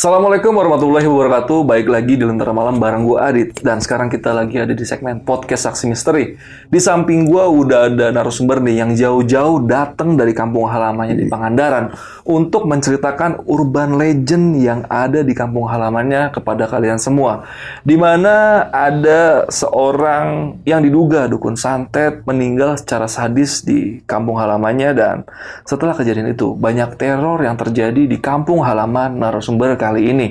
[0.00, 1.60] Assalamualaikum warahmatullahi wabarakatuh.
[1.68, 3.60] Baik lagi di Lentera Malam bareng gue Adit.
[3.60, 6.40] Dan sekarang kita lagi ada di segmen Podcast Saksi Misteri.
[6.72, 11.92] Di samping gue udah ada narasumber nih yang jauh-jauh datang dari kampung halamannya di Pangandaran
[12.24, 17.44] untuk menceritakan urban legend yang ada di kampung halamannya kepada kalian semua.
[17.84, 25.28] Di mana ada seorang yang diduga dukun santet meninggal secara sadis di kampung halamannya dan
[25.68, 30.26] setelah kejadian itu banyak teror yang terjadi di kampung halaman narasumber kali ini.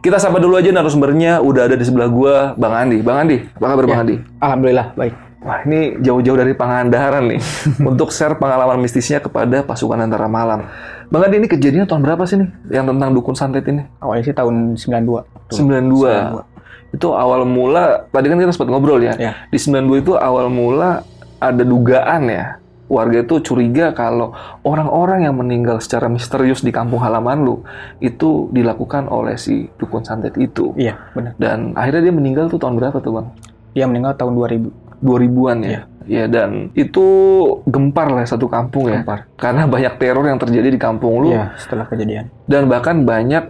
[0.00, 2.98] Kita sapa dulu aja narasumbernya udah ada di sebelah gua, Bang Andi.
[3.04, 4.16] Bang Andi, apa kabar Bang Ya, Andi?
[4.40, 5.14] Alhamdulillah baik.
[5.42, 7.42] Wah, ini jauh-jauh dari Pangandaran nih
[7.90, 10.70] untuk share pengalaman mistisnya kepada pasukan antara malam.
[11.12, 13.84] Bang Andi ini kejadiannya tahun berapa sih nih yang tentang dukun santet ini?
[14.00, 15.52] Awalnya sih tahun 92.
[15.52, 15.56] Tuh.
[15.60, 16.96] 92.
[16.96, 19.16] Itu awal mula, tadi kan kita sempat ngobrol ya.
[19.18, 19.32] Ya.
[19.50, 21.02] Di 92 itu awal mula
[21.42, 22.61] ada dugaan ya.
[22.92, 24.36] Warga itu curiga kalau
[24.68, 27.64] orang-orang yang meninggal secara misterius di kampung halaman lu
[28.04, 30.76] itu dilakukan oleh si dukun santet itu.
[30.76, 31.32] Iya, benar.
[31.40, 33.26] Dan akhirnya dia meninggal tuh tahun berapa tuh bang?
[33.72, 34.68] Dia meninggal tahun 2000.
[35.00, 35.70] 2000-an ya.
[35.72, 35.82] Iya.
[36.02, 37.06] Ya dan itu
[37.64, 39.00] gempar lah satu kampung ya.
[39.00, 39.24] Gempar.
[39.40, 42.28] Karena banyak teror yang terjadi di kampung lu Iya, setelah kejadian.
[42.44, 43.48] dan bahkan banyak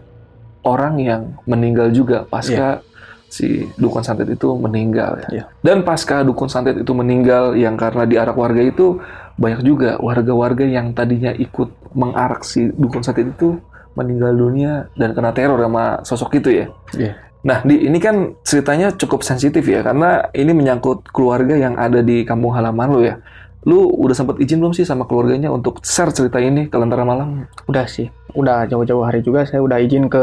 [0.62, 2.84] orang yang meninggal juga pasca
[3.32, 5.28] si dukun santet itu meninggal ya.
[5.32, 5.44] Iya.
[5.64, 9.00] Dan pasca dukun santet itu meninggal yang karena diarak warga itu
[9.40, 13.56] banyak juga warga-warga yang tadinya ikut mengarak si dukun santet itu
[13.96, 16.66] meninggal dunia dan kena teror sama sosok itu ya.
[16.92, 17.12] Iya.
[17.42, 22.22] Nah, di, ini kan ceritanya cukup sensitif ya, karena ini menyangkut keluarga yang ada di
[22.22, 23.18] kampung halaman lu ya.
[23.66, 27.46] Lu udah sempat izin belum sih sama keluarganya untuk share cerita ini ke Lentera Malam?
[27.66, 28.10] Udah sih.
[28.38, 30.22] Udah jauh-jauh hari juga saya udah izin ke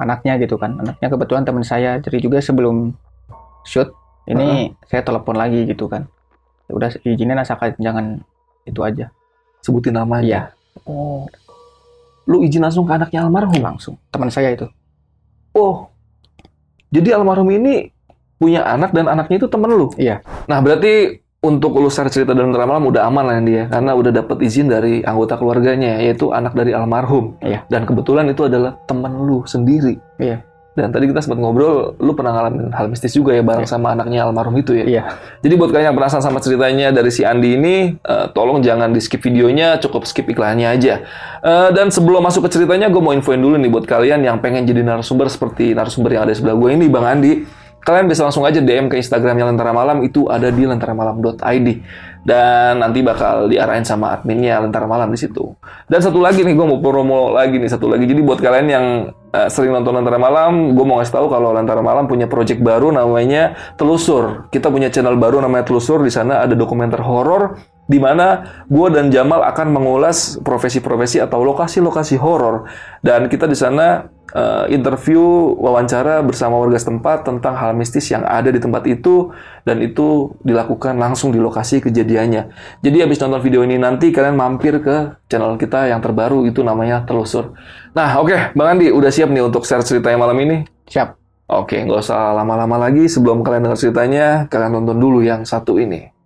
[0.00, 0.80] anaknya gitu kan.
[0.80, 2.00] Anaknya kebetulan teman saya.
[2.00, 2.96] Jadi juga sebelum
[3.68, 3.92] shoot
[4.24, 6.08] ini saya telepon lagi gitu kan.
[6.66, 8.24] Ya Udah izinin asalkan jangan
[8.64, 9.12] itu aja.
[9.60, 10.24] Sebutin namanya.
[10.24, 10.42] Iya,
[10.86, 11.26] Oh.
[12.30, 13.58] Lu izin langsung ke anaknya almarhum?
[13.58, 13.98] langsung.
[14.14, 14.66] Teman saya itu.
[15.50, 15.90] Oh.
[16.94, 17.90] Jadi almarhum ini
[18.38, 19.90] punya anak dan anaknya itu temen lu?
[19.98, 20.22] Iya.
[20.46, 23.64] Nah, berarti untuk lu share cerita dalam Lentera Malam udah aman lah dia.
[23.72, 27.40] Karena udah dapat izin dari anggota keluarganya, yaitu anak dari almarhum.
[27.40, 27.64] Iya.
[27.72, 29.96] Dan kebetulan itu adalah temen lu sendiri.
[30.20, 30.44] Iya.
[30.70, 33.74] Dan tadi kita sempat ngobrol, lu pernah ngalamin hal mistis juga ya bareng Iya.
[33.74, 34.84] sama anaknya almarhum itu ya.
[34.86, 35.02] Iya.
[35.42, 39.00] Jadi buat kalian yang penasaran sama ceritanya dari si Andi ini, eh, tolong jangan di
[39.02, 41.02] skip videonya, cukup skip iklannya aja.
[41.42, 44.68] Eh, dan sebelum masuk ke ceritanya, gue mau infoin dulu nih buat kalian yang pengen
[44.68, 47.59] jadi narasumber seperti narasumber yang ada di sebelah gue ini, Bang Andi.
[47.80, 51.68] Kalian bisa langsung aja DM ke Instagramnya Lentera Malam, itu ada di lenteramalam.id.
[52.20, 55.56] Dan nanti bakal diarahin sama adminnya Lentera Malam di situ.
[55.88, 58.04] Dan satu lagi nih, gue mau promo lagi nih, satu lagi.
[58.04, 58.86] Jadi buat kalian yang
[59.32, 62.92] eh, sering nonton Lentera Malam, gue mau ngasih tahu kalau Lentera Malam punya project baru
[62.92, 64.52] namanya Telusur.
[64.52, 66.04] Kita punya channel baru namanya Telusur.
[66.04, 67.56] Di sana ada dokumenter horor
[67.90, 72.70] di mana gue dan Jamal akan mengulas profesi-profesi atau lokasi-lokasi horor.
[73.02, 75.18] Dan kita di sana eh, interview,
[75.58, 79.34] wawancara bersama warga setempat tentang hal mistis yang ada di tempat itu
[79.66, 82.54] dan itu dilakukan langsung di lokasi kejadiannya.
[82.78, 87.02] Jadi habis nonton video ini nanti kalian mampir ke channel kita yang terbaru itu namanya
[87.02, 87.58] Telusur.
[87.90, 90.62] Nah, oke, Bang Andi udah siap nih untuk share ceritanya malam ini?
[90.86, 91.18] Siap.
[91.50, 93.10] Oke, nggak usah lama-lama lagi.
[93.10, 96.19] Sebelum kalian dengar ceritanya, kalian tonton dulu yang satu ini.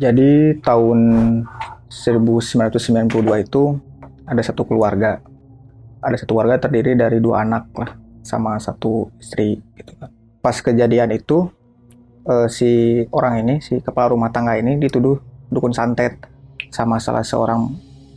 [0.00, 0.98] Jadi tahun
[1.92, 3.76] 1992 itu
[4.24, 5.20] ada satu keluarga.
[6.00, 7.90] Ada satu keluarga terdiri dari dua anak lah
[8.24, 10.08] sama satu istri gitu kan.
[10.40, 11.52] Pas kejadian itu
[12.24, 15.20] eh, si orang ini si kepala rumah tangga ini dituduh
[15.52, 16.16] dukun santet
[16.72, 17.68] sama salah seorang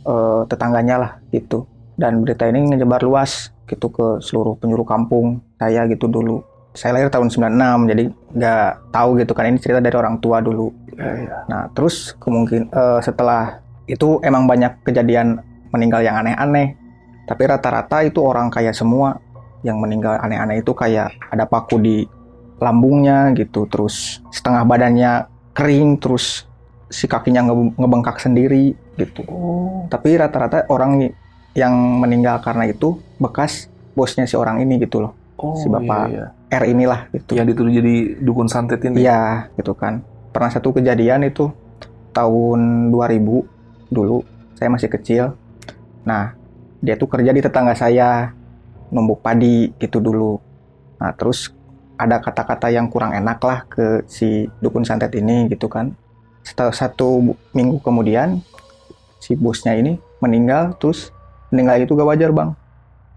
[0.08, 1.68] eh, tetangganya lah gitu.
[2.00, 6.40] Dan berita ini menyebar luas gitu ke seluruh penjuru kampung saya gitu dulu.
[6.74, 8.04] Saya lahir tahun 96 jadi
[8.34, 10.74] nggak tahu gitu kan ini cerita dari orang tua dulu.
[11.46, 15.38] Nah, terus kemungkin eh, setelah itu emang banyak kejadian
[15.70, 16.74] meninggal yang aneh-aneh.
[17.24, 19.16] Tapi rata-rata itu orang kaya semua
[19.62, 22.04] yang meninggal aneh-aneh itu kayak ada paku di
[22.58, 26.46] lambungnya gitu, terus setengah badannya kering, terus
[26.86, 29.24] si kakinya nge- ngebengkak sendiri gitu.
[29.26, 31.10] Oh, Tapi rata-rata orang
[31.54, 35.12] yang meninggal karena itu bekas bosnya si orang ini gitu loh.
[35.38, 36.06] oh Si bapak.
[36.10, 37.34] iya, R inilah gitu.
[37.34, 39.02] Yang dituduh jadi dukun santet ini.
[39.02, 40.06] Iya, gitu kan.
[40.30, 41.50] Pernah satu kejadian itu
[42.14, 44.22] tahun 2000 dulu,
[44.54, 45.34] saya masih kecil.
[46.06, 46.34] Nah,
[46.84, 48.30] dia tuh kerja di tetangga saya,
[48.94, 50.38] numbuk padi gitu dulu.
[51.02, 51.50] Nah terus
[51.98, 55.94] ada kata-kata yang kurang enak lah ke si dukun santet ini gitu kan.
[56.46, 58.38] Setelah satu minggu kemudian
[59.18, 61.10] si bosnya ini meninggal terus
[61.48, 62.50] meninggal itu gak wajar bang.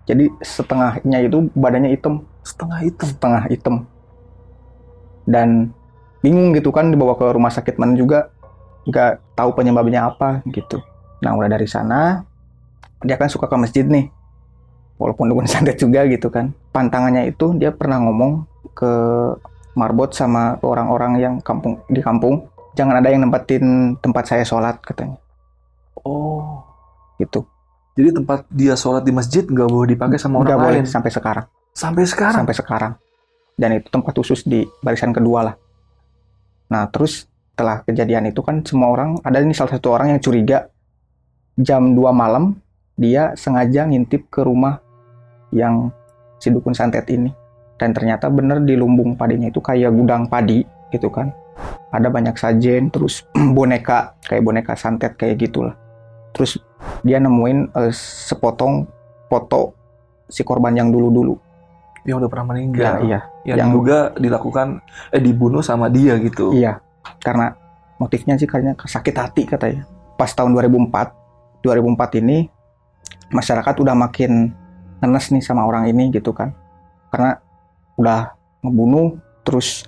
[0.07, 3.07] Jadi setengahnya itu badannya hitam, Setengah hitam.
[3.11, 3.75] setengah hitam.
[5.27, 5.75] Dan
[6.23, 8.31] bingung gitu kan dibawa ke rumah sakit mana juga
[8.87, 10.79] nggak tahu penyebabnya apa gitu.
[11.19, 12.23] Nah udah dari sana
[13.03, 14.09] dia kan suka ke masjid nih,
[14.97, 16.55] walaupun dukun santet juga gitu kan.
[16.73, 18.91] Pantangannya itu dia pernah ngomong ke
[19.77, 25.21] marbot sama orang-orang yang kampung di kampung, jangan ada yang nempatin tempat saya sholat katanya,
[26.01, 26.65] Oh.
[27.21, 27.45] gitu.
[27.93, 30.89] Jadi tempat dia sholat di masjid nggak boleh dipakai sama orang boleh lain.
[30.89, 31.45] sampai sekarang,
[31.77, 32.41] Sampai sekarang.
[32.41, 32.93] sampai sekarang.
[33.53, 35.55] Dan itu tempat khusus di barisan kedua lah.
[36.73, 40.69] Nah terus setelah kejadian itu kan semua orang ada ini salah satu orang yang curiga
[41.57, 42.53] jam 2 malam
[42.93, 44.77] dia sengaja ngintip ke rumah
[45.49, 45.89] yang
[46.37, 47.33] si dukun santet ini
[47.81, 50.61] dan ternyata bener di lumbung padinya itu kayak gudang padi
[50.93, 51.33] gitu kan
[51.89, 53.25] ada banyak sajen terus
[53.57, 55.73] boneka kayak boneka santet kayak gitulah
[56.37, 56.61] terus
[57.01, 57.93] dia nemuin eh,
[58.29, 58.85] sepotong
[59.33, 59.73] foto
[60.29, 61.46] si korban yang dulu-dulu
[62.07, 62.93] Yang udah pernah ya meninggal.
[63.03, 64.67] iya Yang Yang- diduga dilakukan
[65.11, 66.55] eh dibunuh sama dia gitu.
[66.55, 66.79] Iya,
[67.19, 67.53] karena
[67.99, 69.83] motifnya sih kayaknya sakit hati katanya.
[70.15, 71.11] Pas tahun 2004,
[71.61, 72.47] 2004 ini
[73.29, 74.55] masyarakat udah makin
[74.97, 76.55] ngenes nih sama orang ini gitu kan.
[77.11, 77.37] Karena
[77.99, 78.33] udah
[78.63, 79.85] ngebunuh terus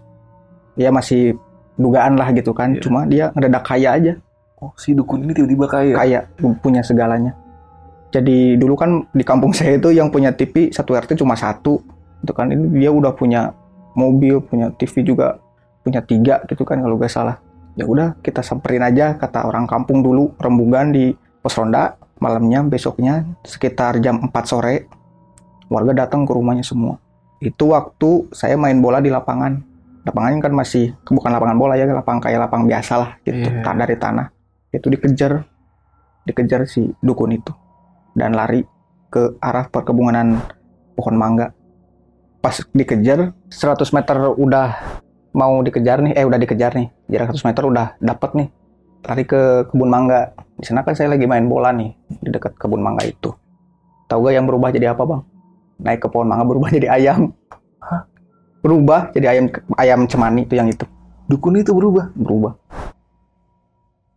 [0.76, 1.40] ya masih
[1.80, 2.76] dugaan lah gitu kan.
[2.76, 2.82] Iya.
[2.84, 4.14] Cuma dia ngedadak kaya aja,
[4.60, 5.96] Oh, si dukun ini tiba-tiba kaya.
[5.96, 6.20] kaya
[6.60, 7.32] punya segalanya.
[8.12, 11.80] Jadi dulu kan di kampung saya itu yang punya TV satu RT cuma satu,
[12.24, 13.56] itu kan ini dia udah punya
[13.96, 15.40] mobil, punya TV juga
[15.84, 17.38] punya tiga gitu kan kalau gak salah.
[17.80, 23.24] Ya udah kita samperin aja kata orang kampung dulu rembugan di pos ronda malamnya besoknya
[23.48, 24.92] sekitar jam 4 sore
[25.72, 27.00] warga datang ke rumahnya semua.
[27.40, 29.64] Itu waktu saya main bola di lapangan.
[30.04, 33.96] Lapangannya kan masih bukan lapangan bola ya, lapang kayak lapang biasa lah gitu, tak dari
[33.96, 34.28] tanah.
[34.74, 35.44] Itu dikejar
[36.28, 37.54] dikejar si dukun itu
[38.14, 38.62] dan lari
[39.10, 40.36] ke arah perkebunan
[40.98, 41.56] pohon mangga.
[42.40, 44.68] Pas dikejar 100 meter udah
[45.36, 46.88] mau dikejar nih, eh udah dikejar nih.
[47.12, 48.48] Jarak 100 meter udah dapet nih.
[49.04, 49.42] Lari ke
[49.72, 50.36] kebun mangga.
[50.60, 53.32] Di sana kan saya lagi main bola nih di dekat kebun mangga itu.
[54.10, 55.22] Tahu gak yang berubah jadi apa, Bang?
[55.80, 57.32] Naik ke pohon mangga berubah jadi ayam.
[57.80, 58.08] Hah?
[58.64, 59.46] Berubah jadi ayam
[59.78, 60.84] ayam cemani itu yang itu.
[61.30, 62.12] Dukun itu berubah.
[62.16, 62.58] Berubah.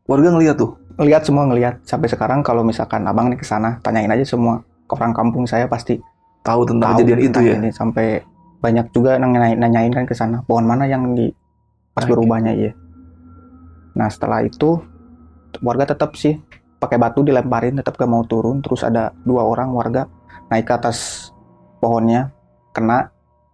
[0.06, 0.78] Warga ngeliat tuh.
[0.98, 4.92] Lihat semua ngelihat sampai sekarang kalau misalkan Abang nih ke sana, tanyain aja semua ke
[4.92, 5.96] orang kampung saya pasti
[6.42, 7.54] Tahu tentang tahu kejadian itu ya.
[7.58, 7.70] ini.
[7.70, 8.22] sampai
[8.58, 10.42] banyak juga nanyain, nanyain kan ke sana.
[10.46, 11.30] Pohon mana yang di
[11.94, 12.14] pas Oke.
[12.14, 12.72] berubahnya iya.
[13.94, 14.78] Nah setelah itu
[15.62, 16.38] warga tetap sih
[16.82, 18.58] pakai batu dilemparin tetap gak mau turun.
[18.62, 20.10] Terus ada dua orang warga
[20.50, 21.30] naik ke atas
[21.78, 22.34] pohonnya
[22.74, 23.10] kena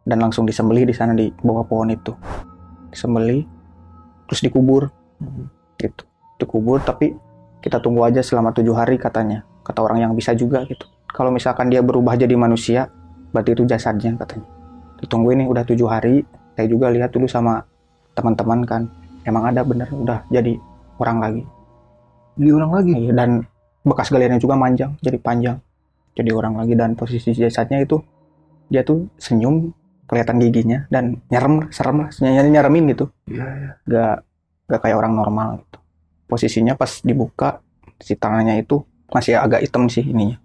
[0.09, 2.17] dan langsung disembelih di sana di bawah pohon itu.
[2.89, 3.45] Disembelih
[4.29, 4.89] terus dikubur.
[5.77, 6.05] Gitu.
[6.41, 7.13] Dikubur tapi
[7.61, 9.45] kita tunggu aja selama tujuh hari katanya.
[9.61, 10.89] Kata orang yang bisa juga gitu
[11.19, 12.87] kalau misalkan dia berubah jadi manusia
[13.35, 14.47] berarti itu jasadnya katanya.
[15.03, 16.23] Ditunggu ini udah tujuh hari
[16.55, 17.59] saya juga lihat dulu sama
[18.15, 18.83] teman-teman kan.
[19.27, 20.55] Emang ada bener udah jadi
[21.03, 21.43] orang lagi.
[22.39, 22.95] Jadi orang lagi.
[22.95, 23.31] Iya, dan
[23.83, 25.59] bekas galiannya juga manjang jadi panjang.
[26.15, 27.99] Jadi orang lagi dan posisi jasadnya itu
[28.71, 29.75] dia tuh senyum
[30.07, 33.11] kelihatan giginya dan nyerem serem lah nyari nyeremin gitu.
[33.27, 33.71] Iya, iya.
[33.91, 34.15] gak
[34.71, 35.79] gak kayak orang normal gitu.
[36.31, 37.59] Posisinya pas dibuka
[37.99, 40.39] si tangannya itu masih agak hitam sih ininya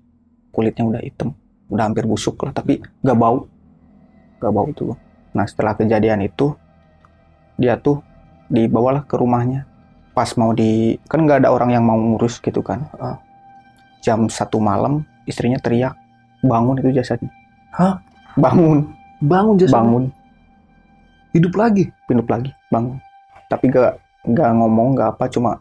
[0.54, 1.34] kulitnya udah hitam
[1.68, 3.50] udah hampir busuk lah tapi gak bau
[4.38, 4.94] gak bau itu
[5.34, 6.54] nah setelah kejadian itu
[7.56, 8.06] dia tuh
[8.48, 9.66] dibawalah ke rumahnya
[10.14, 13.18] pas mau di kan nggak ada orang yang mau ngurus gitu kan Ah.
[14.00, 15.98] jam satu malam istrinya teriak
[16.42, 17.34] bangun itu jasadnya
[17.72, 17.98] Hah?
[18.36, 19.74] bangun Bangun jasa.
[19.74, 20.12] bangun
[21.34, 21.90] Hidup lagi.
[22.06, 23.02] hidup lagi bangun
[23.48, 25.58] tapi gak gak ngomong gak apa cuma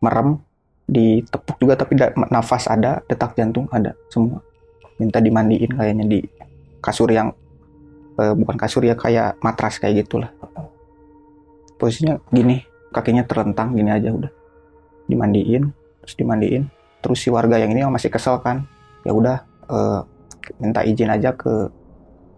[0.00, 0.40] merem
[0.88, 2.00] ditepuk juga tapi
[2.32, 4.40] nafas ada detak jantung ada semua
[4.96, 6.20] minta dimandiin kayaknya di
[6.80, 7.30] kasur yang
[8.16, 10.32] eh, bukan kasur ya kayak matras kayak gitulah
[11.76, 14.32] posisinya gini kakinya terlentang gini aja udah
[15.06, 15.70] dimandiin
[16.02, 16.64] terus dimandiin
[17.04, 18.64] terus si warga yang ini yang masih kesel kan
[19.04, 20.00] ya udah eh,
[20.56, 21.68] minta izin aja ke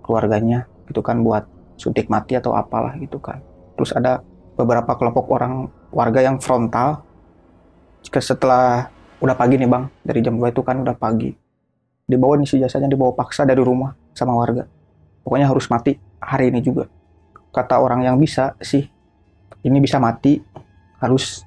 [0.02, 1.46] keluarganya gitu kan buat
[1.80, 3.38] suntik mati atau apalah gitu kan.
[3.78, 4.20] Terus ada
[4.58, 7.06] beberapa kelompok orang warga yang frontal.
[8.06, 8.88] Jika setelah
[9.20, 11.32] udah pagi nih bang, dari jam 2 itu kan udah pagi.
[12.08, 14.66] Dibawa nih si jasanya dibawa paksa dari rumah sama warga.
[15.22, 16.88] Pokoknya harus mati hari ini juga.
[17.50, 18.82] Kata orang yang bisa sih,
[19.66, 20.40] ini bisa mati
[20.98, 21.44] harus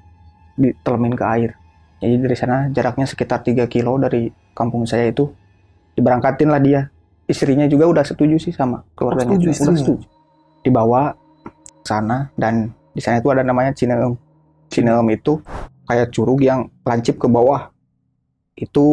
[0.56, 1.52] ditelemin ke air.
[2.04, 5.32] Jadi dari sana jaraknya sekitar 3 kilo dari kampung saya itu
[5.98, 6.90] diberangkatin lah dia
[7.30, 9.50] istrinya juga udah setuju sih sama keluarganya setuju juga.
[9.50, 9.80] udah istrinya?
[9.80, 9.94] setuju
[10.64, 11.02] dibawa
[11.84, 14.16] sana dan di sana itu ada namanya Cineum
[14.70, 15.42] Cineum itu
[15.94, 17.70] kayak curug yang lancip ke bawah.
[18.58, 18.86] Itu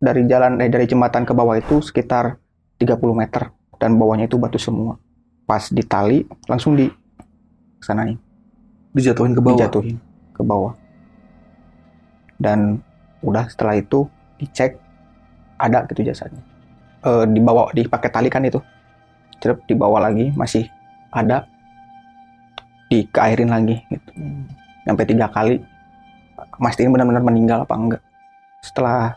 [0.00, 2.40] dari jalan eh, dari jembatan ke bawah itu sekitar
[2.80, 4.96] 30 meter dan bawahnya itu batu semua.
[5.44, 6.88] Pas ditali langsung di
[7.84, 8.16] sanain
[8.96, 9.56] Dijatuhin ke bawah.
[9.60, 9.96] dijatuhin
[10.32, 10.72] ke bawah.
[12.40, 12.80] Dan
[13.20, 14.08] udah setelah itu
[14.40, 14.80] dicek
[15.60, 16.40] ada gitu jasadnya
[17.04, 18.60] eh dibawa dipakai tali kan itu.
[19.44, 20.64] Cerep dibawa lagi masih
[21.12, 21.44] ada.
[22.88, 24.12] Dikairin lagi gitu.
[24.16, 24.48] Hmm.
[24.80, 25.62] sampai tiga kali
[26.60, 28.02] mastiin benar-benar meninggal apa enggak.
[28.60, 29.16] Setelah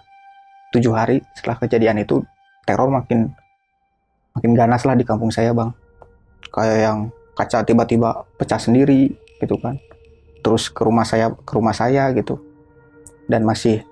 [0.71, 2.23] tujuh hari setelah kejadian itu
[2.63, 3.29] teror makin
[4.33, 5.69] makin ganas lah di kampung saya bang.
[6.49, 6.99] Kayak yang
[7.35, 9.11] kaca tiba-tiba pecah sendiri
[9.43, 9.75] gitu kan.
[10.39, 12.39] Terus ke rumah saya ke rumah saya gitu.
[13.27, 13.83] Dan masih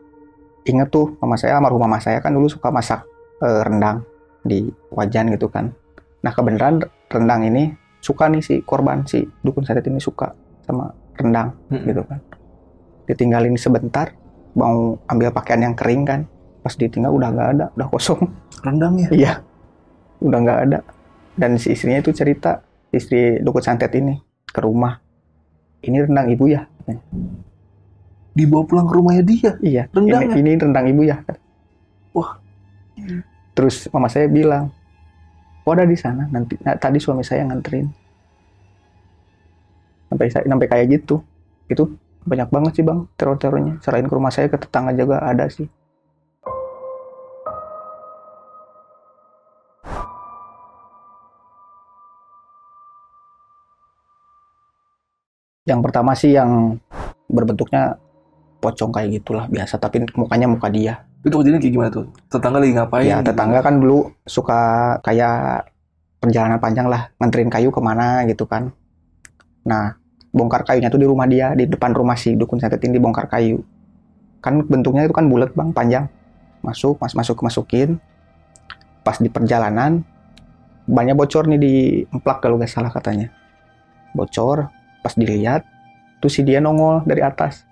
[0.63, 3.03] inget tuh mama saya almarhum mama saya kan dulu suka masak
[3.43, 4.07] eh, rendang
[4.47, 5.75] di wajan gitu kan.
[6.23, 6.79] Nah kebenaran
[7.11, 10.33] rendang ini suka nih si korban si dukun santet ini suka
[10.65, 10.89] sama
[11.19, 11.85] rendang Mm-mm.
[11.85, 12.19] gitu kan
[13.11, 14.15] ditinggalin sebentar
[14.55, 16.21] mau ambil pakaian yang kering kan.
[16.63, 18.23] Pas ditinggal udah nggak ada udah kosong.
[18.65, 19.11] Rendangnya.
[19.11, 19.43] iya
[20.23, 20.79] udah nggak ada.
[21.35, 22.63] Dan si istrinya itu cerita
[22.93, 24.15] istri dukun santet ini
[24.47, 24.99] ke rumah.
[25.81, 26.67] Ini rendang ibu ya?
[28.31, 29.51] Dibawa pulang ke rumahnya dia.
[29.59, 31.19] iya Rendang ini, ini rendang ibu ya?
[32.15, 32.39] Wah.
[33.51, 34.71] terus mama saya bilang
[35.67, 37.89] oh ada di sana nanti nah, tadi suami saya nganterin.
[40.11, 41.23] Sampai sampai kayak gitu.
[41.71, 43.81] Itu banyak banget sih bang teror-terornya.
[43.81, 45.65] Selain ke rumah saya ke tetangga juga ada sih.
[55.65, 56.77] Yang pertama sih yang
[57.31, 57.95] berbentuknya
[58.61, 59.77] pocong kayak gitulah biasa.
[59.81, 61.05] Tapi mukanya muka dia.
[61.21, 62.05] Itu kejadian kayak gimana tuh?
[62.29, 63.05] Tetangga lagi ngapain?
[63.05, 65.69] ya tetangga kan dulu suka kayak
[66.21, 67.09] perjalanan panjang lah.
[67.17, 68.73] Nganterin kayu ke mana gitu kan.
[69.65, 70.00] Nah
[70.31, 73.63] bongkar kayunya tuh di rumah dia di depan rumah si dukun santet ini dibongkar kayu
[74.39, 76.05] kan bentuknya itu kan bulat bang panjang
[76.63, 77.99] masuk mas masuk masukin
[79.03, 80.01] pas di perjalanan
[80.87, 81.73] banyak bocor nih di
[82.09, 83.29] emplak kalau nggak salah katanya
[84.15, 84.71] bocor
[85.03, 85.67] pas dilihat
[86.21, 87.65] tuh si dia nongol dari atas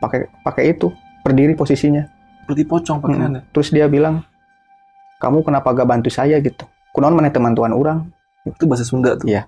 [0.00, 0.88] pakai pakai itu
[1.20, 2.04] berdiri posisinya
[2.50, 3.40] Seperti pocong pakaiannya.
[3.54, 4.26] Terus dia bilang,
[5.22, 6.66] kamu kenapa gak bantu saya gitu?
[6.90, 8.10] Kunaon mana teman tuan orang?
[8.42, 9.30] Itu bahasa Sunda tuh.
[9.30, 9.46] Iya.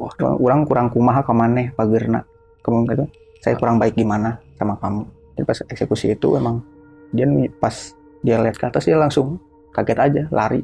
[0.00, 2.24] Wah, Orang kurang kumaha ke maneh pagerna.
[2.62, 3.04] Kamu gitu,
[3.42, 5.02] saya kurang baik gimana sama kamu.
[5.34, 6.62] Jadi pas eksekusi itu emang
[7.10, 7.26] dia
[7.58, 7.74] pas
[8.22, 9.42] dia lihat ke atas dia langsung
[9.74, 10.62] kaget aja, lari.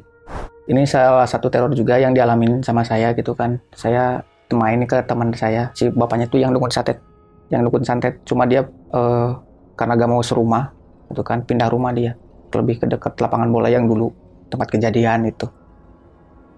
[0.69, 3.57] Ini salah satu teror juga yang dialamin sama saya gitu kan.
[3.73, 4.21] Saya
[4.53, 7.01] main ke teman saya, si bapaknya tuh yang dukun santet.
[7.49, 9.31] Yang dukun santet, cuma dia eh,
[9.75, 10.69] karena gak mau serumah,
[11.09, 12.13] gitu kan, pindah rumah dia.
[12.53, 14.13] Lebih ke dekat lapangan bola yang dulu
[14.53, 15.49] tempat kejadian itu.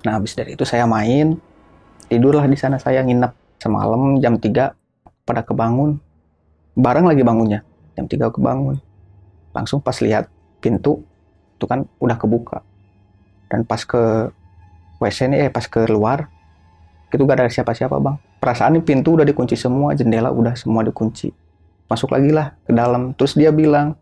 [0.07, 1.39] Nah, habis dari itu saya main,
[2.11, 4.75] tidurlah di sana saya nginep semalam jam 3
[5.23, 6.02] pada kebangun.
[6.75, 7.62] Bareng lagi bangunnya,
[7.95, 8.83] jam 3 kebangun.
[9.55, 10.26] Langsung pas lihat
[10.59, 11.07] pintu,
[11.55, 12.67] itu kan udah kebuka.
[13.47, 14.31] Dan pas ke
[14.99, 16.26] WC nih, eh pas ke luar,
[17.11, 18.19] itu gak ada siapa-siapa bang.
[18.43, 21.31] Perasaan nih pintu udah dikunci semua, jendela udah semua dikunci.
[21.90, 23.14] Masuk lagi lah ke dalam.
[23.14, 23.95] Terus dia bilang,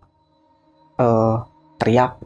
[0.97, 1.37] eh
[1.81, 2.21] teriak.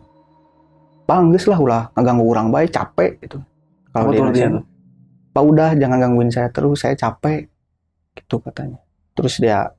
[1.06, 3.38] Bang, lah ulah ngeganggu orang baik, capek gitu.
[3.90, 4.62] Kalau di artinya?
[5.32, 7.48] Pak udah jangan gangguin saya terus, saya capek.
[8.12, 8.76] Gitu katanya.
[9.16, 9.72] Terus dia,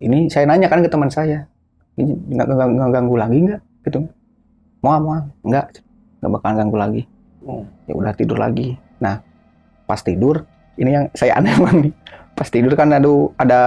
[0.00, 1.48] ini saya nanya kan ke teman saya,
[1.96, 3.60] ini nggak nggak ganggu lagi nggak?
[3.84, 4.08] Gitu.
[4.80, 5.66] Mau mau nggak,
[6.20, 7.02] nggak bakalan ganggu lagi.
[7.44, 7.64] Oh.
[7.84, 8.76] Ya udah tidur lagi.
[9.00, 9.20] Nah,
[9.84, 10.48] pas tidur,
[10.80, 11.94] ini yang saya aneh bang nih.
[12.32, 13.60] Pas tidur kan ada ada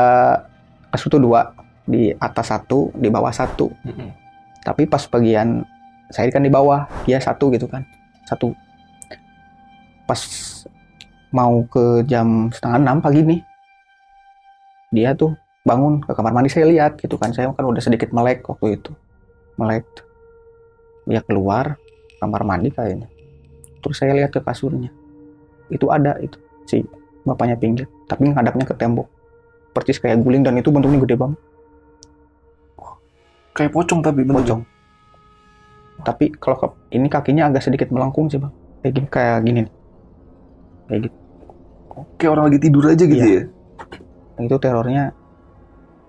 [0.90, 1.54] kasur tuh dua
[1.86, 3.70] di atas satu, di bawah satu.
[3.86, 4.10] Mm-mm.
[4.66, 5.62] Tapi pas bagian
[6.10, 7.86] saya kan di bawah, dia satu gitu kan,
[8.26, 8.54] satu.
[10.06, 10.22] Pas
[11.36, 13.40] mau ke jam setengah enam pagi nih,
[14.96, 15.36] dia tuh
[15.68, 18.96] bangun ke kamar mandi saya lihat gitu kan, saya kan udah sedikit melek waktu itu,
[19.60, 19.84] melek.
[21.04, 21.76] Dia keluar
[22.24, 23.12] kamar mandi kayaknya,
[23.84, 24.90] terus saya lihat ke kasurnya,
[25.68, 26.88] itu ada itu si
[27.28, 29.12] bapaknya pinggir, tapi ngadapnya ke tembok,
[29.76, 31.40] persis kayak guling dan itu bentuknya gede banget.
[33.56, 34.40] Kayak pocong tapi bentuknya.
[34.40, 34.62] pocong.
[36.04, 38.52] Tapi kalau ini kakinya agak sedikit melengkung sih bang.
[38.84, 39.60] Kayak gini, kayak gini.
[39.64, 39.74] nih.
[40.86, 41.25] Kayak gitu.
[42.16, 43.42] Kayak orang lagi tidur aja gitu Iya.
[44.36, 44.44] ya.
[44.44, 45.16] Itu terornya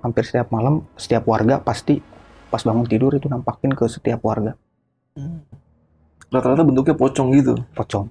[0.00, 2.02] hampir setiap malam, setiap warga pasti
[2.46, 4.54] pas bangun tidur itu nampakin ke setiap warga
[6.26, 7.54] Rata-rata bentuknya pocong gitu.
[7.72, 8.10] pocong.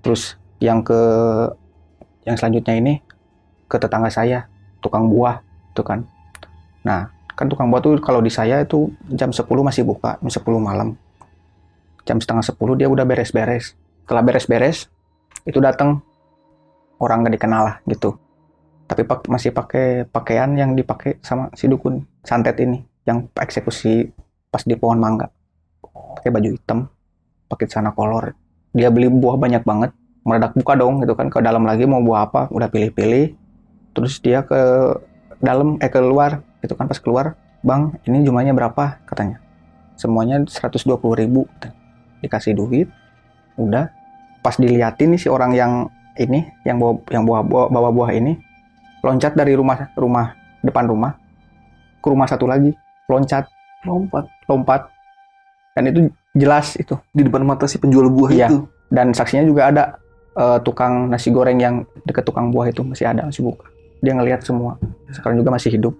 [0.00, 1.00] Terus yang ke
[2.22, 2.94] yang selanjutnya ini
[3.64, 4.44] ke tetangga saya,
[4.78, 5.40] tukang buah,
[5.72, 6.04] itu kan.
[6.80, 10.60] Nah, kan tukang buah tuh kalau di saya itu jam 10 masih buka, jam 10
[10.60, 10.94] malam.
[12.04, 14.88] jam setengah sepuluh dia udah beres-beres setelah beres-beres
[15.44, 16.00] itu datang
[16.98, 18.18] orang gak dikenal lah gitu.
[18.88, 24.08] Tapi pak masih pakai pakaian yang dipakai sama si dukun santet ini yang eksekusi
[24.48, 25.28] pas di pohon mangga.
[26.18, 26.88] Pakai baju hitam
[27.48, 28.36] pakai celana kolor.
[28.76, 29.90] Dia beli buah banyak banget
[30.22, 31.32] meledak buka dong gitu kan.
[31.32, 33.34] Ke dalam lagi mau buah apa udah pilih-pilih.
[33.96, 34.56] Terus dia ke
[35.40, 36.86] dalam eh keluar gitu kan.
[36.86, 39.04] Pas keluar bang ini jumlahnya berapa?
[39.08, 39.40] katanya.
[39.98, 40.86] Semuanya 120
[41.18, 41.48] ribu
[42.22, 42.88] dikasih duit
[43.56, 43.90] udah.
[44.38, 45.72] Pas diliatin nih si orang yang
[46.18, 48.36] ini yang bawa yang bawa, bawa, bawa buah ini
[49.00, 51.14] loncat dari rumah rumah depan rumah
[51.98, 52.74] ke rumah satu lagi
[53.06, 53.46] loncat
[53.86, 54.26] Lompat.
[54.50, 54.90] lompat.
[55.78, 56.98] Dan itu jelas itu.
[57.14, 58.48] Di depan mata si penjual buah Iya.
[58.50, 58.66] itu.
[58.90, 59.84] dan saksinya juga ada
[60.34, 63.70] eh, tukang nasi goreng yang deket tukang buah itu masih ada masih buka.
[64.02, 64.80] Dia ngelihat semua.
[65.14, 65.94] Sekarang juga masih hidup.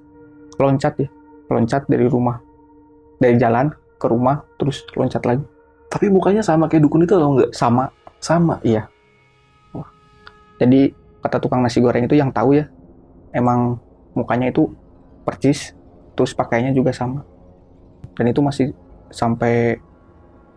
[0.58, 1.08] Loncat ya
[1.48, 2.42] loncat dari rumah.
[3.22, 5.44] Dari jalan ke rumah terus loncat lagi.
[5.86, 7.50] Tapi mukanya sama kayak dukun itu atau enggak?
[7.54, 7.94] sama.
[8.18, 8.58] Sama.
[10.58, 12.66] Jadi kata tukang nasi goreng itu yang tahu ya
[13.34, 13.78] emang
[14.14, 14.70] mukanya itu
[15.22, 15.74] percis
[16.18, 17.22] terus pakainya juga sama.
[18.18, 18.74] Dan itu masih
[19.14, 19.78] sampai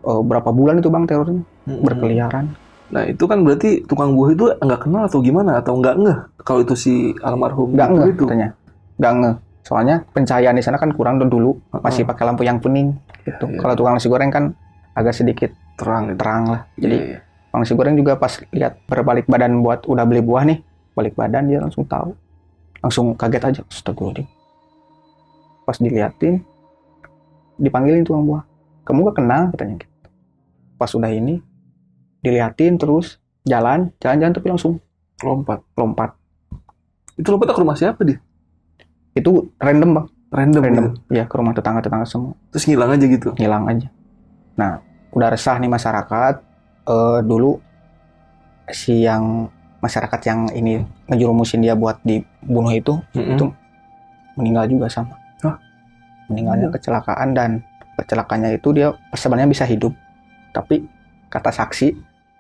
[0.01, 1.85] eh, berapa bulan itu bang terornya Mm-mm.
[1.85, 2.45] berkeliaran.
[2.91, 5.61] Nah itu kan berarti tukang buah itu nggak kenal atau gimana?
[5.61, 8.23] Atau nggak ngeh kalau itu si almarhum nggak ngeh itu.
[8.25, 8.49] katanya.
[8.97, 9.35] Nggak ngeh.
[9.61, 11.53] Soalnya pencahayaan di sana kan kurang dulu
[11.85, 12.09] masih Heeh.
[12.09, 13.45] pakai lampu yang kuning gitu.
[13.45, 13.61] Iya.
[13.61, 14.57] kalau tukang nasi goreng kan
[14.97, 16.61] agak sedikit terang terang lah.
[16.81, 20.63] Jadi jadi tukang nasi goreng juga pas lihat berbalik badan buat udah beli buah nih
[20.95, 22.15] balik badan dia langsung tahu
[22.79, 24.27] langsung kaget aja astagfirullahaladzim
[25.67, 26.39] pas diliatin
[27.59, 28.43] dipanggilin tukang buah
[28.87, 30.07] kamu gak kenal katanya gitu
[30.79, 31.43] pas udah ini
[32.23, 34.79] diliatin terus jalan jalan-jalan tapi langsung
[35.19, 35.59] lompat.
[35.75, 36.11] lompat
[37.19, 38.17] Itu lompat ke rumah siapa dia?
[39.11, 40.61] itu random bang Random.
[40.63, 40.99] random gitu.
[41.11, 43.35] ya ke rumah tetangga-tetangga semua Terus ngilang aja gitu.
[43.35, 43.91] hilang aja.
[44.55, 44.79] Nah,
[45.11, 46.35] udah resah nih masyarakat.
[46.87, 47.61] Eh dulu
[48.71, 49.49] si yang
[49.81, 53.35] masyarakat yang ini ngejurumusin dia buat dibunuh itu Mm-mm.
[53.35, 53.53] Itu-
[54.39, 55.19] meninggal juga sama.
[55.43, 55.59] Hah?
[56.31, 56.73] Meninggalnya Iya.
[56.79, 57.49] kecelakaan dan
[57.99, 59.91] kecelakaannya itu dia sebenarnya bisa hidup.
[60.55, 60.87] Tapi
[61.27, 61.91] kata saksi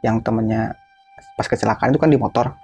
[0.01, 0.71] yang temennya
[1.35, 2.55] pas kecelakaan itu kan di motor.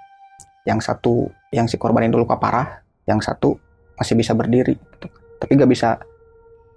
[0.64, 3.60] Yang satu yang si korban itu luka parah, yang satu
[4.00, 4.74] masih bisa berdiri.
[4.76, 5.06] gitu.
[5.38, 6.00] Tapi gak bisa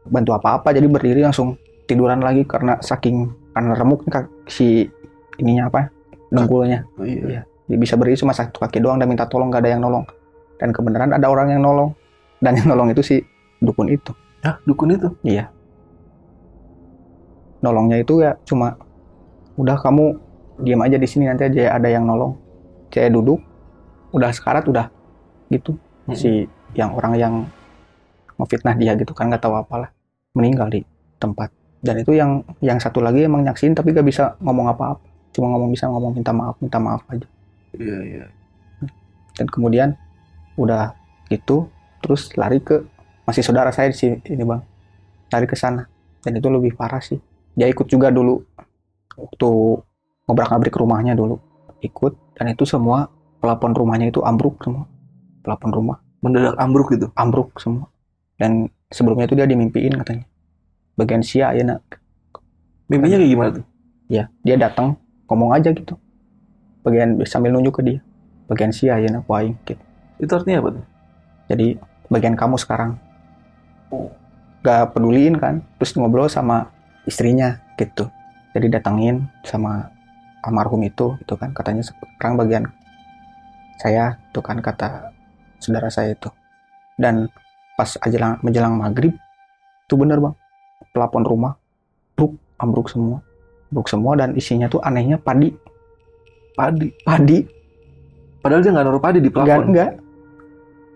[0.05, 1.55] bantu apa-apa jadi berdiri langsung
[1.87, 4.03] tiduran lagi karena saking karena remuk
[4.47, 4.87] si
[5.39, 5.91] ininya apa
[6.31, 6.87] dengkulnya.
[6.95, 7.21] Oh, iya.
[7.27, 7.41] Iya.
[7.71, 10.03] dia bisa berdiri cuma satu kaki doang dan minta tolong gak ada yang nolong.
[10.59, 11.95] Dan kebenaran ada orang yang nolong.
[12.41, 13.15] Dan yang nolong itu si
[13.63, 14.11] dukun itu.
[14.41, 15.07] Hah, dukun itu.
[17.61, 18.73] nolongnya itu ya cuma
[19.53, 20.17] udah kamu
[20.65, 22.33] diam aja di sini nanti aja ada yang nolong.
[22.91, 23.39] Saya duduk
[24.11, 24.89] udah sekarat udah
[25.53, 25.77] gitu.
[26.09, 26.17] Mm-mm.
[26.17, 27.33] si yang orang yang
[28.41, 29.93] ngefitnah dia gitu kan nggak tahu apalah.
[30.33, 30.81] Meninggal di
[31.21, 31.53] tempat.
[31.79, 35.10] Dan itu yang yang satu lagi emang nyaksin tapi gak bisa ngomong apa-apa
[35.41, 37.25] cuma ngomong bisa ngomong minta maaf minta maaf aja.
[37.73, 38.25] Iya, iya.
[39.33, 39.97] dan kemudian
[40.53, 40.93] udah
[41.33, 41.65] gitu
[41.97, 42.85] terus lari ke
[43.25, 44.61] masih saudara saya di sini ini bang
[45.33, 45.89] lari ke sana.
[46.21, 47.17] Dan itu lebih parah sih.
[47.57, 48.45] Dia ikut juga dulu
[49.17, 49.49] waktu
[50.29, 51.41] ngobrak ngabrik rumahnya dulu.
[51.81, 53.09] Ikut dan itu semua
[53.41, 54.85] pelapon rumahnya itu ambruk semua.
[55.41, 55.97] Pelapon rumah.
[56.21, 57.09] Mendadak ambruk gitu.
[57.17, 57.89] ambruk semua.
[58.37, 60.29] Dan sebelumnya itu dia dimimpiin katanya.
[60.93, 61.81] Bagian sia ya nak.
[62.85, 63.65] Mimpinya kayak gimana tuh?
[64.11, 64.99] ya dia datang
[65.31, 65.95] ngomong aja gitu.
[66.83, 67.99] Bagian sambil nunjuk ke dia.
[68.51, 69.79] Bagian sia ya nak waing gitu.
[70.19, 70.85] Itu artinya apa tuh?
[71.51, 71.75] jadi
[72.07, 72.95] bagian kamu sekarang.
[74.63, 75.63] Gak peduliin kan?
[75.79, 76.71] Terus ngobrol sama
[77.03, 78.07] istrinya gitu.
[78.55, 79.91] Jadi datangin sama
[80.43, 81.51] almarhum itu itu kan.
[81.51, 82.63] Katanya sekarang bagian
[83.79, 85.11] saya itu kan kata
[85.59, 86.31] saudara saya itu.
[86.95, 87.27] Dan
[87.75, 89.15] pas aja menjelang maghrib
[89.87, 90.35] itu bener bang.
[90.91, 91.55] Pelapon rumah
[92.15, 93.23] bruk ambruk semua
[93.71, 95.55] ambruk semua dan isinya tuh anehnya padi
[96.51, 96.91] Padi.
[97.07, 97.39] padi
[98.41, 99.69] Padahal dia nggak naruh padi di plafon.
[99.69, 99.89] enggak.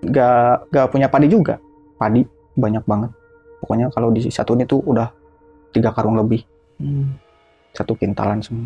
[0.02, 1.56] Enggak, enggak punya padi juga.
[1.96, 2.26] Padi
[2.58, 3.12] banyak banget.
[3.62, 5.08] Pokoknya kalau di satu ini tuh udah
[5.70, 6.42] tiga karung lebih.
[6.82, 7.14] Hmm.
[7.70, 8.66] Satu kintalan semua.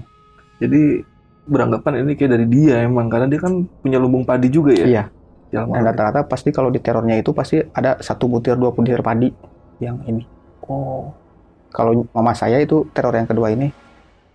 [0.63, 1.03] Jadi
[1.43, 4.87] beranggapan ini kayak dari dia emang karena dia kan punya lumbung padi juga ya.
[4.87, 5.03] Iya.
[5.51, 9.27] Dan rata-rata pasti kalau di terornya itu pasti ada satu butir, dua butir padi
[9.83, 10.23] yang ini.
[10.71, 11.11] Oh.
[11.75, 13.88] Kalau mama saya itu teror yang kedua ini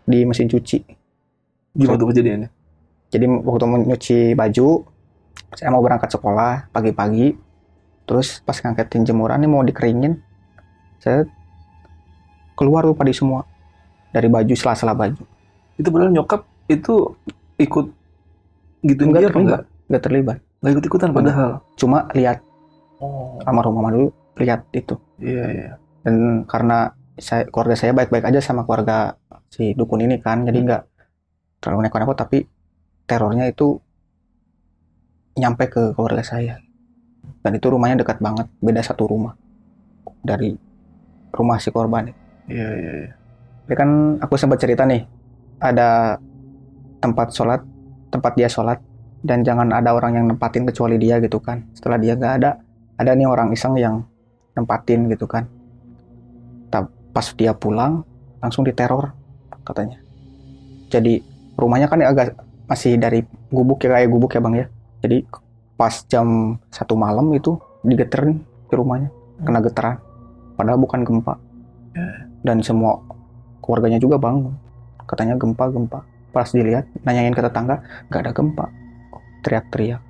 [0.04, 0.78] di mesin cuci.
[1.74, 2.48] Gimana tuh kejadiannya?
[3.10, 4.68] Jadi waktu mau nyuci baju,
[5.54, 7.34] saya mau berangkat sekolah pagi-pagi.
[8.04, 10.20] Terus pas ngangkatin jemuran nih mau dikeringin,
[11.00, 11.24] saya
[12.54, 13.48] keluar tuh padi semua
[14.10, 15.24] dari baju sela-sela baju.
[15.74, 17.16] Itu padahal nyokap itu
[17.56, 17.86] ikut
[18.84, 19.40] gituin Enggak dia terlibat.
[19.40, 19.62] enggak?
[19.88, 20.36] Nggak terlibat.
[20.60, 21.24] Nggak ikut ikutan Enggak.
[21.24, 21.50] padahal.
[21.74, 22.38] Cuma lihat
[23.02, 23.36] Oh.
[23.42, 24.94] almarhum mama dulu lihat itu.
[25.18, 25.70] Iya iya.
[26.06, 29.18] Dan karena saya keluarga saya baik-baik aja sama keluarga
[29.54, 30.66] si dukun ini kan jadi Hmm.
[30.66, 30.82] nggak
[31.62, 32.38] terlalu neko-neko tapi
[33.06, 33.78] terornya itu
[35.38, 36.58] nyampe ke keluarga saya
[37.46, 39.38] dan itu rumahnya dekat banget beda satu rumah
[40.26, 40.58] dari
[41.30, 42.10] rumah si korban
[42.44, 43.12] Iya, iya, iya.
[43.64, 43.90] Jadi kan
[44.20, 45.00] aku sempat cerita nih,
[45.56, 46.20] ada
[47.00, 47.64] tempat sholat,
[48.12, 48.76] tempat dia sholat,
[49.24, 51.64] dan jangan ada orang yang nempatin kecuali dia gitu kan.
[51.72, 52.60] Setelah dia gak ada,
[53.00, 54.04] ada nih orang iseng yang
[54.52, 55.48] nempatin gitu kan.
[57.14, 58.04] Pas dia pulang,
[58.44, 59.16] langsung diteror
[59.64, 59.98] katanya.
[60.92, 61.24] Jadi
[61.58, 64.66] rumahnya kan agak masih dari gubuk ya kayak gubuk ya bang ya.
[65.04, 65.18] Jadi
[65.74, 69.10] pas jam satu malam itu digeterin di rumahnya,
[69.42, 69.96] kena getaran.
[70.54, 71.34] Padahal bukan gempa.
[72.44, 73.00] Dan semua
[73.64, 74.54] keluarganya juga bangun.
[75.04, 76.04] Katanya gempa-gempa.
[76.34, 78.66] Pas dilihat, nanyain ke tetangga, nggak ada gempa.
[79.46, 80.02] Teriak-teriak.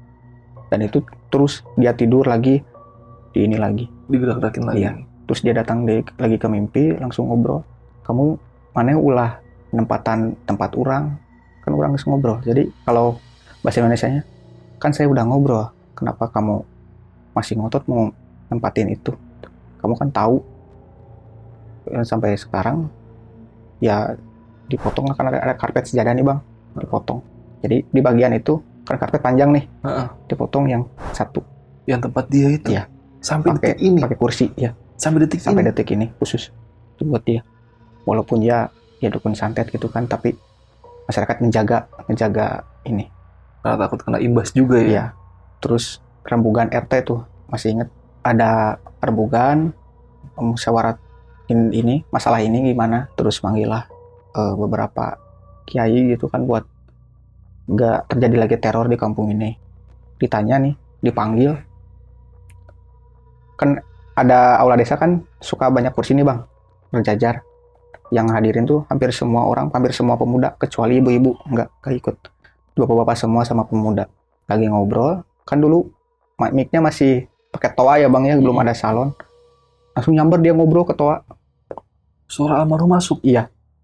[0.72, 2.64] Dan itu terus dia tidur lagi,
[3.34, 3.84] di ini lagi.
[4.08, 4.78] Digerak-gerakin lagi.
[4.84, 4.92] Iya.
[5.28, 7.64] Terus dia datang di- lagi ke mimpi, langsung ngobrol.
[8.04, 8.36] Kamu
[8.72, 9.43] mana ulah
[9.74, 11.18] nempatan tempat orang?
[11.66, 12.38] Kan orang harus ngobrol.
[12.46, 13.18] Jadi kalau
[13.60, 14.22] bahasa Indonesia-nya,
[14.78, 15.66] kan saya udah ngobrol.
[15.98, 16.62] Kenapa kamu
[17.34, 18.08] masih ngotot mau
[18.48, 19.10] nempatin itu?
[19.82, 20.38] Kamu kan tahu
[21.84, 22.88] Ya, sampai sekarang
[23.76, 24.16] ya
[24.72, 26.40] dipotong kan ada, ada karpet sejadah nih bang
[26.80, 27.20] dipotong
[27.60, 28.56] jadi di bagian itu
[28.88, 29.68] kan karpet panjang nih
[30.24, 31.44] dipotong yang satu
[31.84, 32.72] Yang tempat dia itu.
[32.72, 32.88] Iya.
[33.20, 34.00] Sampai pakai detik ini.
[34.00, 35.68] pakai kursi ya Sampai detik sampai ini.
[35.68, 36.48] detik ini khusus
[36.96, 37.44] itu buat dia
[38.08, 38.72] walaupun dia
[39.04, 40.32] ya dukun santet gitu kan tapi
[41.04, 43.12] masyarakat menjaga menjaga ini.
[43.60, 44.88] Karena takut kena imbas juga ya.
[44.88, 45.04] ya
[45.60, 47.88] terus rembugan RT tuh masih inget
[48.24, 49.76] ada rembugan
[50.40, 50.96] musyawarat
[51.52, 53.12] in- ini masalah ini gimana?
[53.16, 53.84] Terus manggillah
[54.32, 55.20] eh, beberapa
[55.68, 56.64] kiai gitu kan buat
[57.64, 59.56] nggak terjadi lagi teror di kampung ini.
[60.16, 61.52] Ditanya nih dipanggil.
[63.60, 63.80] Kan
[64.16, 66.40] ada aula desa kan suka banyak kursi nih bang.
[66.92, 67.44] Berjajar
[68.12, 72.16] yang hadirin tuh hampir semua orang hampir semua pemuda kecuali ibu-ibu nggak nggak ikut.
[72.74, 74.10] Bapak-bapak semua sama pemuda.
[74.50, 75.88] Lagi ngobrol kan dulu
[76.40, 78.64] mic- mic-nya masih pakai toa ya bang ya belum Hmm.
[78.66, 79.08] ada salon.
[79.94, 81.22] Langsung nyamber dia ngobrol ke toa.
[82.26, 83.22] Suara almarhum masuk.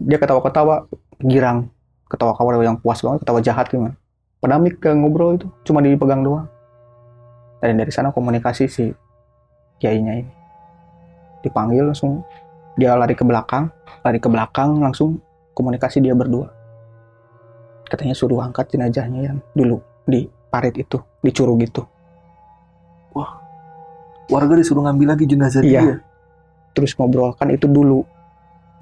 [0.00, 0.88] dia ketawa-ketawa
[1.22, 1.68] girang.
[2.10, 3.94] Ketawa-ketawa yang puas banget ketawa jahat gimana.
[4.40, 6.48] Padahal mic ngobrol itu cuma dipegang doang.
[7.60, 8.84] Dan dari sana komunikasi si
[9.78, 10.32] kiainya ini.
[11.44, 12.24] Dipanggil langsung
[12.80, 13.68] dia lari ke belakang
[14.00, 15.20] lari ke belakang langsung
[15.52, 16.48] komunikasi dia berdua
[17.92, 19.76] katanya suruh angkat jenazahnya yang dulu
[20.08, 21.84] di parit itu di curug itu
[24.30, 25.82] Warga disuruh ngambil lagi jenazah Iya.
[25.82, 25.94] dia.
[26.70, 28.06] terus ngobrol kan itu dulu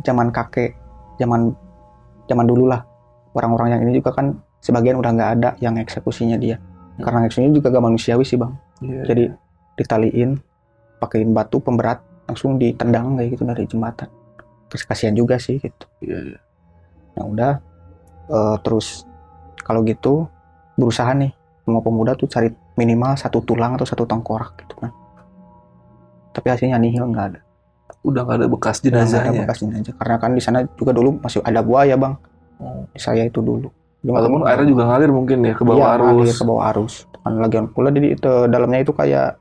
[0.04, 0.76] zaman kakek
[1.16, 1.56] zaman
[2.28, 2.84] zaman dulu lah
[3.32, 6.61] orang-orang yang ini juga kan sebagian udah nggak ada yang eksekusinya dia
[7.00, 8.52] karena eksekusinya juga gak manusiawi sih bang
[8.84, 9.02] Iya.
[9.08, 9.24] jadi
[9.80, 10.37] ditaliin
[11.00, 14.08] pakein batu pemberat langsung ditendang kayak gitu dari jembatan.
[14.68, 15.84] Terus kasihan juga sih gitu.
[16.04, 16.40] Iya, iya.
[17.16, 17.52] nah udah
[18.30, 19.08] eh, terus
[19.64, 20.28] kalau gitu
[20.78, 21.32] berusaha nih
[21.64, 24.92] semua pemuda tuh cari minimal satu tulang atau satu tengkorak gitu kan.
[26.36, 27.40] Tapi hasilnya nihil nggak ada.
[28.04, 29.94] Udah nggak ada bekas Nggak ada bekas jenazah.
[29.96, 32.14] Karena kan di sana juga dulu masih ada buaya bang.
[32.58, 32.82] Oh.
[32.90, 33.70] di saya itu dulu.
[34.02, 36.38] Cuma Ataupun airnya juga ngalir mungkin ya ke bawah Iya, ngalir arus.
[36.38, 36.94] ke bawah arus.
[37.22, 39.38] Kan lagi pula di itu dalamnya itu kayak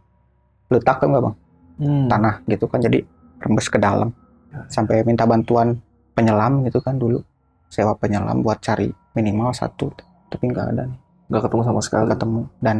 [0.69, 1.35] letak kan nggak bang
[1.77, 2.09] Hmm.
[2.09, 3.05] tanah gitu kan jadi
[3.41, 4.09] rembes ke dalam.
[4.73, 5.77] Sampai minta bantuan
[6.17, 7.21] penyelam gitu kan dulu.
[7.69, 9.93] Sewa penyelam buat cari minimal satu
[10.33, 10.99] tapi nggak ada nih.
[11.29, 12.01] Nggak ketemu sama sekali.
[12.09, 12.41] nggak ketemu.
[12.57, 12.77] Dan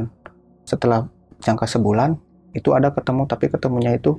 [0.65, 0.99] setelah
[1.37, 2.17] jangka sebulan
[2.57, 4.17] itu ada ketemu tapi ketemunya itu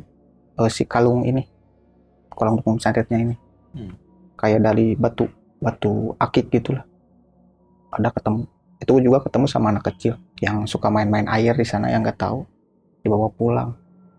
[0.55, 1.43] eh, si kalung ini
[2.39, 3.37] kalung dukung santetnya ini.
[3.69, 3.93] Hmm.
[4.39, 5.27] kayak dari batu
[5.59, 6.87] batu akik gitulah.
[7.91, 8.47] Ada ketemu.
[8.79, 12.47] Itu juga ketemu sama anak kecil yang suka main-main air di sana yang nggak tahu
[13.03, 13.75] dibawa pulang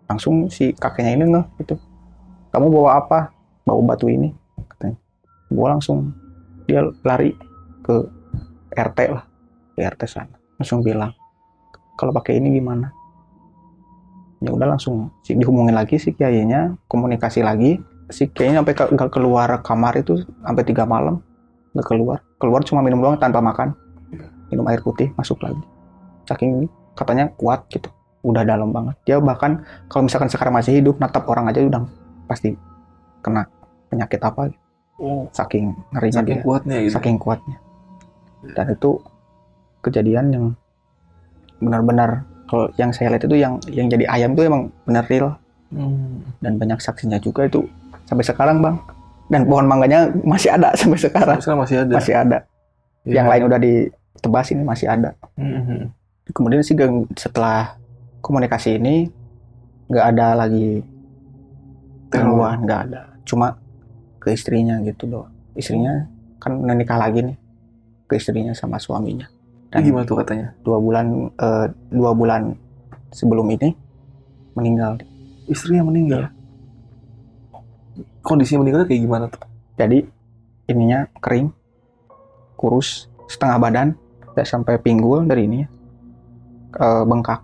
[0.10, 1.78] langsung si kakeknya ini ngeh gitu.
[2.50, 3.20] Kamu bawa apa?
[3.62, 4.34] Bawa batu ini
[4.74, 4.98] katanya.
[5.54, 6.10] Gua langsung
[6.66, 7.38] dia lari
[7.86, 7.96] ke
[8.74, 9.24] RT lah
[9.78, 10.34] ke RT sana.
[10.58, 11.14] Langsung bilang
[11.94, 12.90] kalau pakai ini gimana?
[14.42, 17.78] Ya udah langsung si dihubungin lagi si kiainya komunikasi lagi.
[18.10, 21.22] Si kiainya sampai ke- nggak keluar kamar itu sampai tiga malam
[21.78, 22.18] nggak keluar.
[22.42, 23.78] Keluar cuma minum doang tanpa makan.
[24.50, 25.62] Minum air putih masuk lagi.
[26.26, 26.66] Saking
[26.98, 31.48] katanya kuat gitu udah dalam banget dia bahkan kalau misalkan sekarang masih hidup natap orang
[31.48, 31.82] aja udah
[32.26, 32.52] pasti
[33.20, 33.48] kena
[33.88, 34.60] penyakit apa gitu.
[34.98, 35.24] Oh.
[35.32, 36.94] saking ngerinya Saking dia kuatnya gitu.
[36.94, 37.58] saking kuatnya
[38.52, 39.00] dan itu
[39.80, 40.46] kejadian yang
[41.58, 45.36] benar-benar kalau yang saya lihat itu yang yang jadi ayam itu emang benar real
[45.70, 46.26] Hmm.
[46.42, 47.62] dan banyak saksinya juga itu
[48.04, 48.74] sampai sekarang bang
[49.30, 51.94] dan pohon mangganya masih ada sampai sekarang Tapi sekarang masih ada.
[51.94, 52.38] masih ada
[53.00, 53.14] Iya.
[53.14, 55.94] yang lain udah ditebas ini masih ada Hmm.
[56.28, 57.78] kemudian sih gang- setelah
[58.20, 59.08] komunikasi ini
[59.90, 60.84] nggak ada lagi
[62.14, 63.58] gangguan nggak ada cuma
[64.20, 66.06] ke istrinya gitu doang istrinya
[66.38, 67.38] kan menikah lagi nih
[68.10, 69.28] ke istrinya sama suaminya
[69.70, 70.50] Dan gimana tuh katanya?
[70.66, 72.58] dua bulan eh, dua bulan
[73.14, 73.70] sebelum ini
[74.58, 74.98] meninggal
[75.50, 76.30] Istrinya meninggal.
[78.22, 79.50] Kondisinya meninggalnya kayak gimana tuh?
[79.80, 80.04] jadi
[80.68, 81.56] ininya kering
[82.60, 83.88] kurus setengah badan
[84.36, 85.64] tidak sampai pinggul dari ini
[86.76, 87.40] eh, bengkak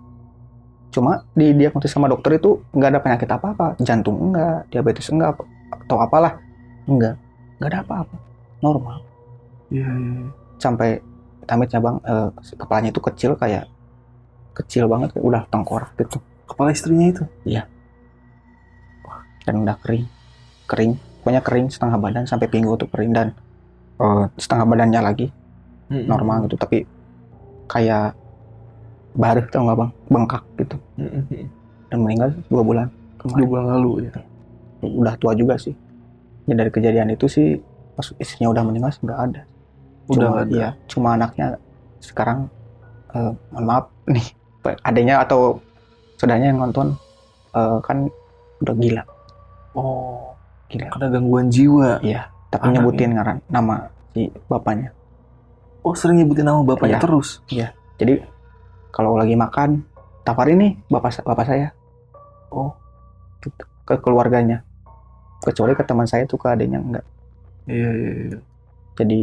[0.95, 5.36] cuma di diagnosis sama dokter itu nggak ada penyakit apa apa jantung enggak diabetes enggak
[5.84, 6.39] atau apalah.
[6.88, 7.19] Enggak
[7.60, 8.17] nggak ada apa-apa.
[8.63, 8.99] Normal.
[9.73, 10.29] Iya, iya.
[10.62, 11.01] sampai
[11.43, 13.65] tamitnya bang eh, kepalanya itu kecil kayak
[14.55, 16.21] kecil banget kayak udah tengkorak gitu.
[16.45, 17.23] Kepala istrinya itu.
[19.45, 20.05] dan udah kering.
[20.69, 20.93] Kering.
[21.21, 23.27] Pokoknya kering setengah badan sampai pinggul tuh kering dan
[23.99, 25.27] eh, setengah badannya lagi.
[26.10, 26.58] Normal gitu.
[26.58, 26.86] Tapi
[27.69, 28.17] kayak
[29.15, 29.91] baru tau nggak bang?
[30.12, 30.78] Bengkak gitu.
[31.89, 34.12] Dan meninggal dua bulan Dua kemarin bulan lalu ya.
[34.86, 35.73] udah tua juga sih.
[36.45, 37.58] Ya dari kejadian itu sih
[37.95, 39.41] pas istrinya udah meninggal nggak ada.
[40.06, 40.51] Udah cuma, ada.
[40.54, 41.47] iya, cuma anaknya
[41.97, 42.45] sekarang
[43.49, 44.25] mohon maaf nih
[44.84, 45.58] adanya atau
[46.19, 46.93] saudaranya yang nonton
[47.56, 48.06] eh, kan
[48.62, 49.04] udah gila.
[49.75, 50.36] Oh,
[50.69, 50.88] gila.
[50.93, 51.99] karena gangguan jiwa.
[52.04, 54.95] iya tapi nyebutin ngaran nama si bapaknya.
[55.84, 57.04] Oh, sering nyebutin nama bapaknya Iya.
[57.04, 57.30] terus.
[57.95, 58.13] jadi
[58.95, 59.84] kalau lagi makan
[60.23, 61.67] tawarin nih bapak bapak saya
[62.47, 62.71] Oh.
[63.41, 63.51] gitu,
[63.84, 64.63] ke keluarganya
[65.41, 67.05] kecuali ke teman saya tuh ke adiknya enggak
[67.65, 68.38] Iya, iya, iya.
[68.95, 69.19] jadi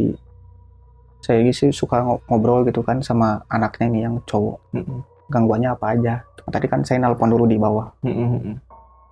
[1.17, 4.99] saya sih suka ngo- ngobrol gitu kan sama anaknya nih yang cowok Mm-mm.
[5.27, 6.13] gangguannya apa aja
[6.45, 8.59] tadi kan saya nelpon dulu di bawah Mm-mm.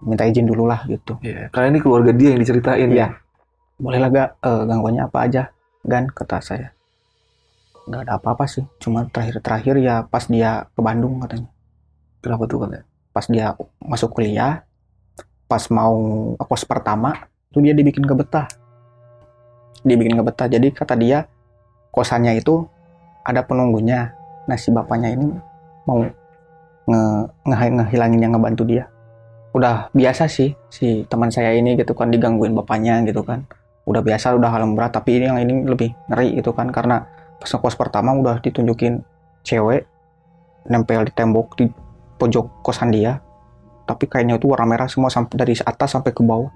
[0.04, 3.00] minta izin dulu lah gitu Iya, karena ini keluarga dia yang diceritain Iya.
[3.02, 3.08] ya.
[3.76, 5.43] boleh lah gak eh, gangguannya apa aja
[5.82, 6.69] gan kata saya
[7.88, 8.65] nggak ada apa-apa sih.
[8.82, 11.50] Cuma terakhir-terakhir ya pas dia ke Bandung katanya.
[12.22, 12.84] Kenapa tuh kan ya?
[13.12, 14.63] pas dia masuk kuliah
[15.52, 15.96] pas mau
[16.39, 18.48] kos pertama itu dia dibikin ke betah
[19.84, 21.28] dibikin ke betah jadi kata dia
[21.91, 22.65] kosannya itu
[23.22, 24.15] ada penunggunya.
[24.48, 25.28] Nah si bapaknya ini
[25.86, 26.10] mau nge,
[27.46, 28.88] nge- ngehilangin yang ngebantu dia.
[29.52, 33.44] Udah biasa sih si teman saya ini gitu kan digangguin bapaknya gitu kan.
[33.86, 34.96] Udah biasa udah hal berat.
[34.96, 37.04] Tapi ini yang ini lebih ngeri gitu kan karena
[37.41, 39.01] pas kos pertama udah ditunjukin
[39.41, 39.89] cewek
[40.69, 41.65] nempel di tembok di
[42.15, 43.17] pojok kosan dia.
[43.82, 46.54] Tapi kayaknya itu warna merah semua sampai dari atas sampai ke bawah.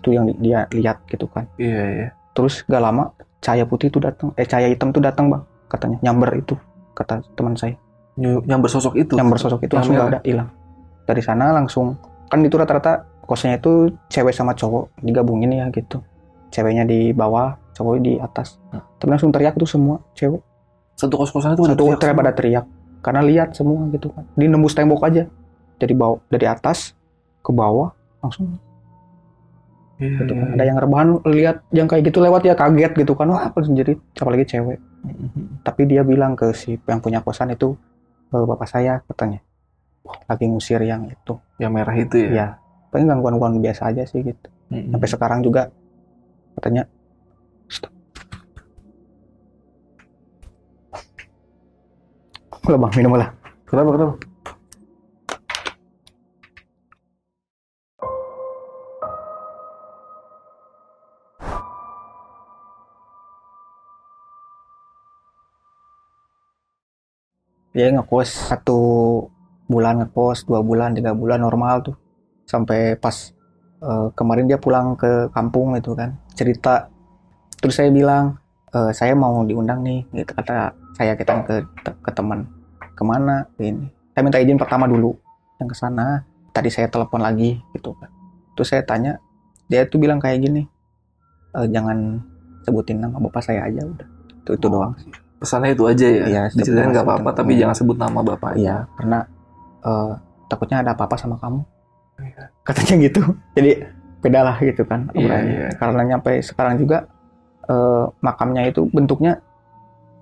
[0.00, 1.44] Itu yang di- dia lihat gitu kan.
[1.60, 2.08] Iya, iya.
[2.30, 3.10] terus gak lama
[3.42, 5.98] cahaya putih itu datang eh cahaya hitam itu datang bang katanya.
[6.00, 6.54] Nyamber itu
[6.94, 7.76] kata teman saya.
[8.16, 9.12] Ny- Yang bersosok itu.
[9.14, 10.48] yang bersosok itu langsung gak ada hilang.
[11.04, 11.98] Dari sana langsung
[12.30, 15.98] kan itu rata-rata kosnya itu cewek sama cowok digabungin ya gitu
[16.50, 18.60] ceweknya di bawah cowok di atas.
[18.70, 18.84] Hmm.
[19.00, 20.42] tapi langsung teriak tuh semua cewek.
[20.98, 22.64] Satu kos-kosan itu ada satu teriak pada teriak.
[23.00, 24.28] Karena lihat semua gitu kan.
[24.36, 25.24] Dia nembus tembok aja.
[25.80, 26.92] Dari bawah dari atas
[27.40, 27.88] ke bawah
[28.20, 28.60] langsung.
[30.00, 30.48] Iya, gitu iya, kan.
[30.48, 30.54] iya.
[30.56, 33.32] ada yang rebahan lihat yang kayak gitu lewat ya kaget gitu kan.
[33.32, 34.80] Wah apa sendiri apalagi cewek?
[35.00, 35.64] Mm-mm.
[35.64, 37.72] tapi dia bilang ke si yang punya kosan itu
[38.36, 39.40] "Eh, bapak saya katanya.
[40.28, 41.40] Lagi ngusir yang itu.
[41.56, 42.28] Yang merah itu ya.
[42.28, 42.46] ya
[42.92, 44.48] paling gangguan-gangguan biasa aja sih gitu.
[44.68, 44.92] Mm-mm.
[44.92, 45.72] sampai sekarang juga
[46.58, 46.84] katanya.
[52.60, 53.30] Ulah bang minum lah
[53.66, 54.14] Kenapa, kenapa?
[67.70, 68.78] dia ngekos satu
[69.70, 71.96] bulan ngekos dua bulan tiga bulan normal tuh
[72.42, 73.30] sampai pas
[73.80, 76.88] eh, kemarin dia pulang ke kampung itu kan cerita.
[77.60, 78.36] Terus saya bilang
[78.72, 82.44] "Eh, saya mau diundang nih gitu kata saya kita ke ke teman.
[82.94, 83.48] Ke mana?
[83.56, 83.88] Ini.
[84.12, 85.16] Saya minta izin pertama dulu
[85.56, 86.24] yang ke sana.
[86.52, 88.10] Tadi saya telepon lagi gitu kan.
[88.58, 89.16] Terus saya tanya
[89.70, 90.62] dia tuh bilang kayak gini
[91.56, 92.20] "Eh, jangan
[92.64, 94.08] sebutin nama bapak saya aja udah.
[94.44, 95.10] Itu itu doang sih.
[95.40, 96.24] Pesannya itu aja ya.
[96.28, 98.60] Iya, Diceritain nggak apa-apa, tapi jangan sebut nama bapak.
[98.60, 99.24] Iya, karena
[99.80, 100.12] eh,
[100.52, 101.64] takutnya ada apa-apa sama kamu.
[102.40, 102.46] Iya.
[102.64, 103.20] Katanya gitu.
[103.56, 103.70] Jadi
[104.20, 105.08] beda lah gitu kan.
[105.12, 105.52] Iya, obrolannya.
[105.52, 105.68] iya.
[105.76, 106.98] Karena nyampe sekarang juga
[107.64, 109.38] eh, makamnya itu bentuknya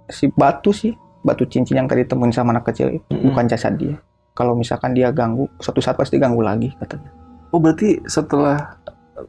[0.06, 3.30] si batu sih, batu cincin yang tadi temuin sama anak kecil itu Mm-mm.
[3.30, 3.96] bukan jasad dia.
[4.32, 7.10] Kalau misalkan dia ganggu, suatu saat pasti ganggu lagi katanya.
[7.50, 8.78] Oh berarti setelah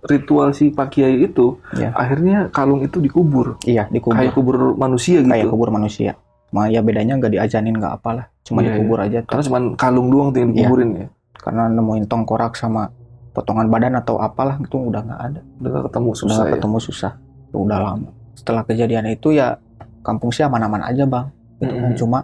[0.06, 1.90] ritual si Pak Kiai itu, Iya.
[1.92, 4.22] akhirnya kalung itu dikubur, Iya, dikubur.
[4.22, 5.34] kayak kubur manusia gitu.
[5.34, 6.14] Kayak kubur manusia.
[6.50, 9.20] Cuma ya bedanya nggak diajanin nggak apalah, cuma Iya, dikubur aja.
[9.26, 11.08] Karena cuma kalung doang yang dikuburin ya.
[11.40, 12.92] Karena nemuin tongkorak sama
[13.32, 15.42] potongan badan atau apalah itu udah nggak ada.
[15.64, 16.52] Udah ketemu susah ya.
[16.60, 17.14] ketemu susah
[17.50, 19.58] udah lama setelah kejadian itu ya
[20.00, 21.28] kampung sih aman-aman aja bang
[21.60, 21.82] gitu kan.
[21.92, 21.98] Mm-mm.
[21.98, 22.20] cuma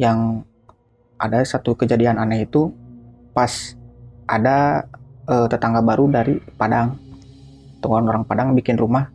[0.00, 0.42] yang
[1.14, 2.74] ada satu kejadian aneh itu
[3.30, 3.76] pas
[4.26, 4.88] ada
[5.28, 6.98] eh, tetangga baru dari Padang
[7.78, 9.06] teman orang Padang bikin rumah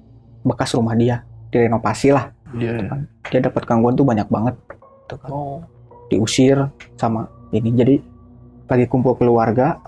[0.46, 2.82] bekas rumah dia direnovasi lah Iya.
[2.82, 3.00] gitu kan.
[3.30, 4.56] dia dapat gangguan tuh banyak banget
[5.06, 5.30] gitu kan.
[5.30, 5.60] Oh.
[6.10, 6.58] diusir
[6.98, 7.96] sama ini jadi
[8.70, 9.82] lagi kumpul keluarga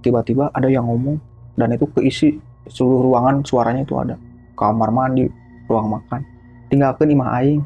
[0.00, 1.18] tiba-tiba ada yang ngomong
[1.58, 2.38] dan itu keisi
[2.70, 4.14] seluruh ruangan suaranya itu ada.
[4.54, 5.26] Kamar mandi
[5.66, 6.22] ruang makan.
[6.70, 7.62] Tinggalkan imah aing.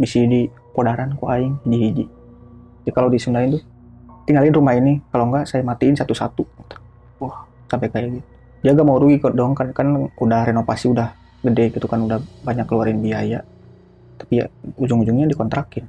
[0.00, 2.20] Bisi di kodaran ku aing hiji-hiji
[2.84, 3.62] jadi kalau disundain tuh
[4.24, 4.98] tinggalin rumah ini.
[5.12, 6.42] Kalau enggak saya matiin satu-satu.
[7.20, 8.26] Wah sampai kayak gitu.
[8.60, 12.20] Dia gak mau rugi kok dong kan kan udah renovasi udah gede gitu kan udah
[12.44, 13.46] banyak keluarin biaya.
[14.20, 15.86] Tapi ya ujung-ujungnya dikontrakin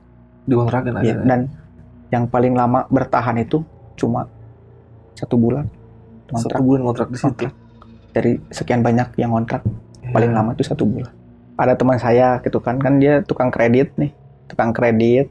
[0.47, 1.25] Dikontrakin akhirnya.
[1.27, 1.39] dan
[2.15, 3.59] yang paling lama bertahan itu
[4.01, 4.25] cuma
[5.13, 5.69] satu bulan
[6.27, 7.45] Satu kontrak bulan kontrak di situ.
[8.11, 9.61] dari sekian banyak yang kontrak
[10.01, 10.11] Iya.
[10.11, 11.13] paling lama itu satu bulan.
[11.55, 14.09] Ada teman saya gitu kan kan dia tukang kredit nih.
[14.49, 15.29] Tukang kredit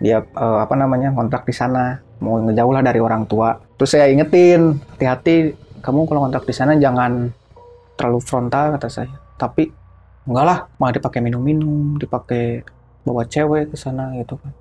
[0.00, 2.00] dia eh, apa namanya kontrak di sana.
[2.18, 3.60] Mau ngejauh lah dari orang tua.
[3.76, 7.28] Terus saya ingetin hati-hati kamu kalau kontrak di sana jangan
[7.94, 9.12] terlalu frontal kata saya.
[9.36, 9.68] Tapi
[10.24, 12.64] enggak lah malah dipakai minum-minum dipakai
[13.04, 14.52] bawa cewek ke sana gitu kan.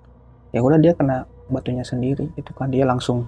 [0.51, 2.69] Ya udah dia kena batunya sendiri gitu kan.
[2.69, 3.27] Dia langsung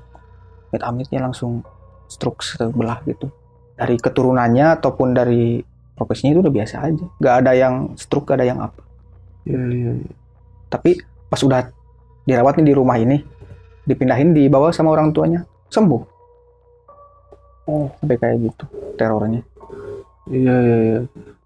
[0.71, 1.65] amit amitnya langsung
[2.07, 3.27] stroke sebelah gitu.
[3.75, 5.59] Dari keturunannya ataupun dari
[5.97, 7.05] profesinya itu udah biasa aja.
[7.17, 8.81] Nggak ada yang stroke gak ada yang apa.
[9.41, 10.13] Iya, iya, iya.
[10.69, 11.73] tapi pas udah
[12.29, 13.25] dirawat nih di rumah ini
[13.89, 15.41] dipindahin dibawa sama orang tuanya
[15.73, 16.01] sembuh.
[17.65, 17.89] Oh.
[17.97, 18.65] Sampai kayak gitu
[19.01, 19.41] terornya.
[20.29, 20.99] Iya, iya, iya.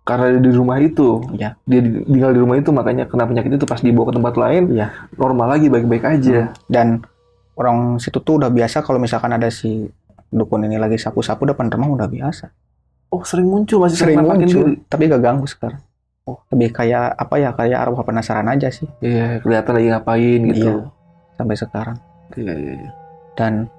[0.05, 1.57] Karena dia di rumah itu, Iya.
[1.59, 4.63] dia di- tinggal di rumah itu, makanya kena penyakit itu pas dibawa ke tempat lain,
[4.69, 4.87] Iya.
[5.15, 6.53] normal lagi, baik-baik aja.
[6.65, 7.01] dan
[7.53, 9.87] orang situ tuh udah biasa kalau misalkan ada si
[10.27, 12.51] dukun ini lagi sapu-sapu depan rumah udah biasa
[13.07, 14.83] Oh, sering muncul, masih sering muncul diri.
[14.83, 15.79] tapi gak ganggu sekarang
[16.25, 20.67] oh lebih kayak apa ya kayak arwah penasaran aja sih Iya, kelihatan lagi ngapain gitu.
[20.67, 20.75] Iya.
[21.33, 21.97] sampai sekarang
[22.33, 22.91] Iya, iya, iya.
[23.33, 23.71] dan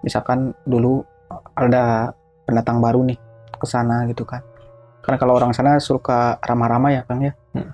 [0.00, 1.02] misalkan dulu
[1.52, 3.18] ada pendatang baru nih
[3.52, 4.46] ke sana gitu kan
[5.08, 7.32] karena kalau orang sana suka ramah-ramah ya Kang ya.
[7.56, 7.72] Hmm.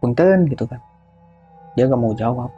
[0.00, 0.80] punten gitu kan.
[1.76, 2.48] Dia gak mau jawab.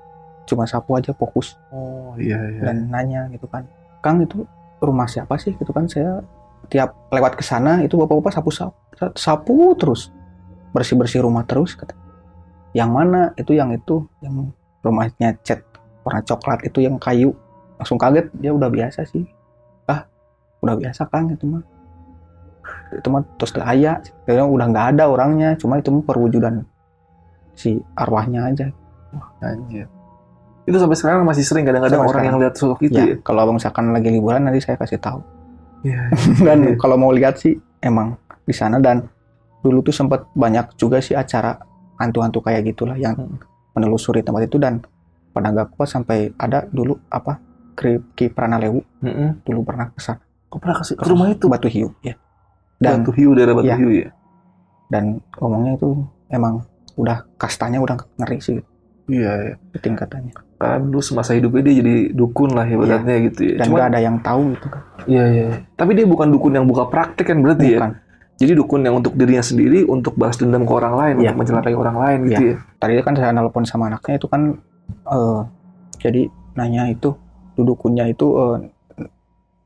[0.47, 1.59] Cuma sapu aja fokus.
[1.75, 2.63] Oh, iya, iya.
[2.71, 3.67] dan nanya gitu kan.
[3.99, 4.47] Kang itu
[4.79, 5.51] rumah siapa sih?
[5.59, 6.23] Gitu kan saya
[6.71, 8.79] tiap lewat ke sana itu bapak-bapak sapu sapu
[9.19, 10.15] sapu terus.
[10.71, 11.99] Bersih bersih rumah terus kata.
[12.79, 13.35] Yang mana?
[13.35, 14.07] Itu yang itu.
[14.23, 14.55] Yang
[14.87, 15.59] rumahnya cat
[16.07, 17.35] warna coklat itu yang kayu.
[17.83, 19.27] Langsung kaget dia udah biasa sih.
[19.91, 20.07] Ah
[20.63, 21.67] udah biasa Kang itu mah
[22.91, 26.65] itu mah terus ayah kayaknya udah nggak ada orangnya cuma itu mah perwujudan
[27.53, 28.67] si arwahnya aja
[29.41, 29.89] Anjir.
[30.63, 32.27] Itu sampai sekarang masih sering kadang-kadang orang sekarang.
[32.29, 33.17] yang lihat sosok itu ya ya.
[33.19, 35.21] kalau abang misalkan lagi liburan nanti saya kasih tahu
[35.81, 36.13] Iya.
[36.47, 36.75] dan Iya.
[36.77, 39.09] kalau mau lihat sih emang di sana dan
[39.59, 41.57] dulu tuh sempat banyak juga sih acara
[41.97, 43.41] hantu-hantu kayak gitulah yang Hmm.
[43.73, 44.85] menelusuri tempat itu dan
[45.31, 47.41] pada nggak kuat sampai ada dulu apa
[48.13, 49.41] Ki Pranalewu Mm-mm.
[49.43, 51.47] dulu pernah ke sana Kok pernah kasih ke rumah itu?
[51.47, 52.19] Batu Hiu ya
[52.79, 53.77] dan Batu Hiu, daerah Batu Iya.
[53.77, 54.09] Hiu ya.
[54.89, 55.89] dan ngomongnya itu
[56.29, 56.65] emang
[56.95, 58.57] udah kastanya udah ngeri sih
[59.09, 59.55] Iya, iya.
[59.75, 63.55] tingkatannya Karena dulu semasa hidupnya dia jadi dukun lah ya beratnya gitu ya.
[63.57, 65.47] dan Cuma, nggak ada yang tahu gitu kan iya, iya.
[65.75, 67.79] Tapi dia bukan dukun yang buka praktek kan berarti ya.
[67.79, 67.93] bukan
[68.39, 71.35] Jadi dukun yang untuk dirinya sendiri, untuk balas dendam ke orang lain, Iya.
[71.35, 72.57] untuk mencelakai orang lain gitu ya.
[72.77, 74.43] tadi kan saya nelpon sama anaknya itu kan
[74.89, 75.41] eh
[75.99, 76.23] jadi
[76.55, 77.11] nanya itu
[77.55, 78.57] dudukunnya itu eh,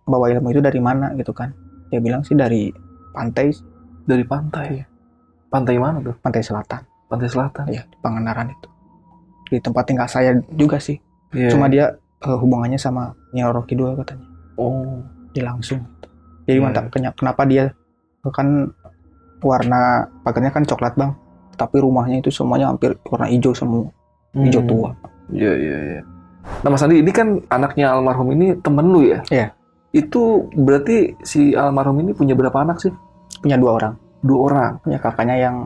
[0.04, 1.52] bawa ilmu itu dari mana gitu kan
[1.88, 2.72] dia bilang sih dari
[3.12, 3.52] pantai
[4.02, 4.82] Dari pantai.
[5.46, 6.16] Pantai mana tuh?
[6.18, 7.64] pantai selatan Pantai Selatan.
[7.68, 8.68] ya di Pangandaran itu
[9.46, 10.96] di tempat tinggal saya juga sih
[11.30, 11.48] Iya.
[11.50, 14.24] cuma dia eh, hubungannya sama Nyoro Kidul katanya
[14.56, 15.84] oh, dia langsung
[16.42, 16.64] jadi Iya.
[16.64, 17.76] mantap kenya- kenapa dia
[18.26, 18.72] kan
[19.38, 19.80] warna
[20.22, 21.12] pagarnya kan coklat bang
[21.52, 23.92] tapi rumahnya itu semuanya hampir warna hijau semua
[24.34, 24.68] hijau Hmm.
[24.68, 24.90] tua
[25.28, 26.00] Iya, iya, iya.
[26.60, 29.22] Nah, Mas Andi, ini kan anaknya almarhum ini temen lu ya?
[29.30, 29.48] Iya.
[29.92, 32.92] Itu berarti si almarhum ini punya berapa anak sih?
[33.42, 34.72] punya dua orang Dua orang.
[34.80, 35.56] punya kakaknya yang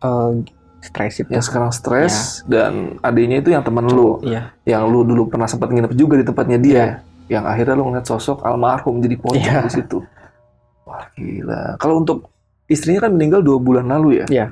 [0.00, 0.32] eh
[0.80, 4.20] stres itu Yang sekarang stres dan adiknya itu yang temen lu.
[4.20, 6.84] iya Yang lu dulu pernah sempat nginep juga di tempatnya dia.
[7.26, 9.64] Yang akhirnya lu ngeliat sosok almarhum jadi pocong Iya.
[9.64, 9.98] di situ.
[10.84, 11.76] Wah, gila.
[11.76, 12.28] Kalau untuk
[12.66, 14.26] istrinya kan meninggal dua bulan lalu ya?
[14.28, 14.46] Iya.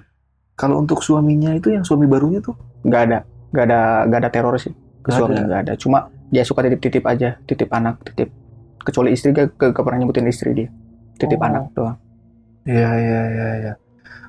[0.55, 2.55] Kalau untuk suaminya itu yang suami barunya tuh?
[2.79, 3.19] nggak ada
[3.51, 4.71] nggak ada nggak ada teror sih
[5.03, 5.27] ke ada.
[5.43, 8.31] nggak ada cuma dia suka titip titip aja titip anak titip
[8.89, 10.69] kecuali istri gak, gak, gak pernah nyebutin istri dia
[11.15, 11.45] titip Oh.
[11.45, 11.97] anak doang
[12.65, 13.73] Iya, iya, iya, iya.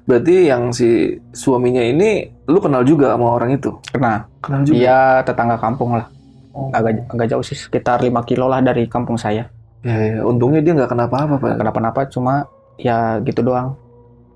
[0.02, 0.88] Berarti yang si
[1.30, 2.10] suaminya ini
[2.46, 3.76] lu kenal juga sama orang itu?
[3.86, 4.74] kena Kenal juga.
[4.74, 6.08] dia tetangga kampung lah
[6.50, 6.72] Oh.
[6.72, 9.48] agak agak jauh sih sekitar 5 kilo lah dari kampung saya
[9.80, 10.20] Ya, ya.
[10.22, 11.56] Untungnya dia nggak kenapa-apa, Pak.
[11.56, 12.44] kenapa-napa cuma
[12.76, 13.80] ya gitu doang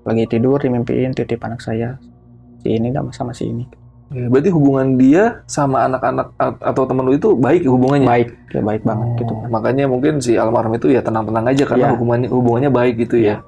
[0.02, 1.96] lagi tidur dimimpiin titip anak saya
[2.58, 3.64] si ini sama sama si ini
[4.14, 8.06] Ya, berarti hubungan dia sama anak-anak atau temen lu itu baik ya hubungannya?
[8.06, 11.86] baik ya baik banget Oh, gitu Makanya mungkin si almarhum itu ya tenang-tenang aja karena
[11.86, 11.92] Iya.
[11.98, 13.42] hubungannya hubungannya baik gitu ya.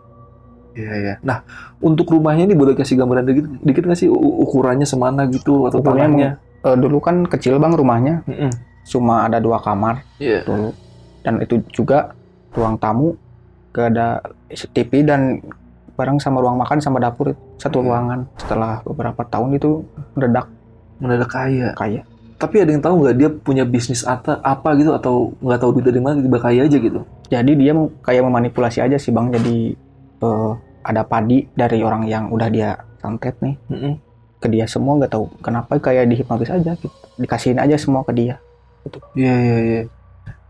[0.74, 1.14] Iya, iya.
[1.22, 1.40] Nah,
[1.78, 6.36] untuk rumahnya ini boleh kasih gambaran dikit, dikit nggak sih ukurannya semana gitu atau Ukurannya
[6.36, 6.66] tanahnya?
[6.66, 8.50] Eh, dulu kan kecil bang rumahnya, Mm-mm.
[8.84, 10.44] cuma ada dua kamar Iya.
[10.44, 10.74] dulu.
[11.22, 12.12] Dan itu juga
[12.52, 13.16] ruang tamu,
[13.70, 14.20] gak ada
[14.68, 15.40] TV dan
[15.92, 17.86] bareng sama ruang makan sama dapur satu Hmm.
[17.86, 18.20] ruangan.
[18.36, 19.80] Setelah beberapa tahun itu
[20.12, 20.52] mendadak
[20.98, 21.72] Mendadak kaya.
[21.72, 22.02] kaya.
[22.36, 25.86] Tapi ada yang tahu nggak dia punya bisnis apa, apa gitu atau nggak tahu duit
[25.86, 27.00] dari mana tiba kaya aja gitu?
[27.26, 27.72] Jadi dia
[28.02, 29.32] kayak memanipulasi aja sih bang.
[29.32, 29.72] Jadi
[30.20, 30.52] eh,
[30.84, 33.94] ada padi dari orang yang udah dia santet nih Mm-mm.
[34.36, 36.92] ke dia semua nggak tahu kenapa kayak dihipnotis aja gitu.
[37.16, 38.36] Dikasihin aja semua ke dia.
[39.16, 39.82] Iya, iya, iya.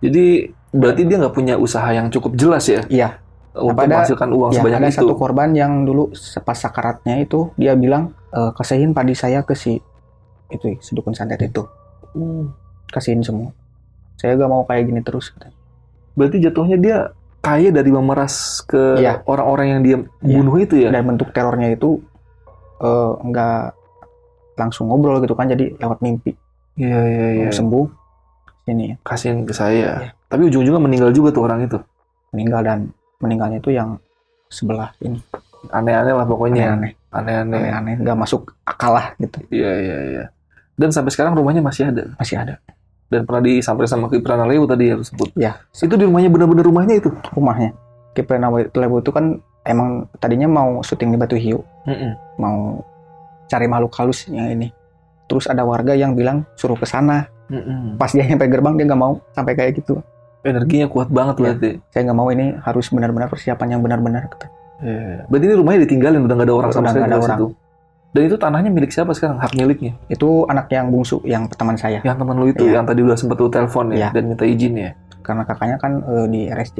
[0.02, 0.24] Jadi
[0.68, 3.08] berarti dia nggak punya usaha yang cukup jelas ya Iya.
[3.54, 4.98] untuk ada- menghasilkan uang Ya, sebanyak ada itu.
[5.00, 9.80] satu korban yang dulu pas sakaratnya itu dia bilang e, kasihin padi saya ke si
[10.48, 11.62] itu si dukun santet itu
[12.10, 12.48] Hmm.
[12.88, 13.50] kasihin semua
[14.14, 15.28] saya gak mau kayak gini terus.
[16.12, 16.96] Berarti jatuhnya dia
[17.38, 19.20] kaya dari memeras ke Iya.
[19.22, 20.34] orang-orang yang dia Iya.
[20.34, 20.88] bunuh itu ya?
[20.88, 22.00] dan bentuk terornya itu
[22.76, 23.60] eh, nggak
[24.54, 26.32] langsung ngobrol gitu kan jadi lewat mimpi
[26.74, 27.44] Iya, iya, iya.
[27.44, 27.86] Mau sembuh
[28.66, 29.96] ini ya, Kasihin ke saya.
[29.98, 30.10] Iya.
[30.26, 31.78] Tapi ujung-ujungnya meninggal juga tuh orang itu.
[32.28, 32.78] meninggal dan
[33.18, 33.96] meninggalnya itu yang
[34.46, 35.16] sebelah ini
[35.66, 36.68] Aneh-aneh lah pokoknya.
[36.68, 37.58] aneh-aneh Aneh-aneh.
[37.62, 40.24] aneh-aneh nggak masuk akal lah gitu Iya, iya, iya.
[40.76, 42.12] Dan sampai sekarang rumahnya masih ada.
[42.14, 42.60] masih ada
[43.06, 45.28] Dan pernah disamperin sama Kiprana Leo tadi ya tersebut.
[45.34, 47.08] ya Itu di rumahnya bener-bener rumahnya itu.
[47.32, 47.72] rumahnya
[48.12, 52.12] Kiprena Lewu itu kan emang tadinya mau syuting di Batu Hiu Mm-mm.
[52.36, 52.80] mau
[53.46, 54.68] cari makhluk halus yang ini.
[55.26, 57.26] Terus ada warga yang bilang suruh ke sana.
[57.94, 60.02] Pas dia nyampe gerbang dia nggak mau sampai kayak gitu.
[60.42, 61.42] Energinya kuat banget Iya.
[61.42, 61.70] berarti.
[61.90, 64.26] Saya nggak mau ini harus benar-benar persiapan yang benar-benar.
[64.28, 64.46] kata.
[64.82, 65.26] Iya.
[65.26, 67.38] Berarti ini rumahnya ditinggalin udah nggak ada orang Udah sama sekali ada orang.
[67.38, 67.46] situ.
[68.16, 69.36] Dan itu tanahnya milik siapa sekarang?
[69.36, 69.92] Hak miliknya?
[70.08, 72.00] Itu anak yang bungsu yang teman saya.
[72.00, 72.80] Yang teman lu itu, Iya.
[72.80, 74.08] yang tadi udah sempat lu telepon ya, Iya.
[74.16, 74.90] dan minta izin ya?
[75.20, 76.78] Karena kakaknya kan eh, di RSJ.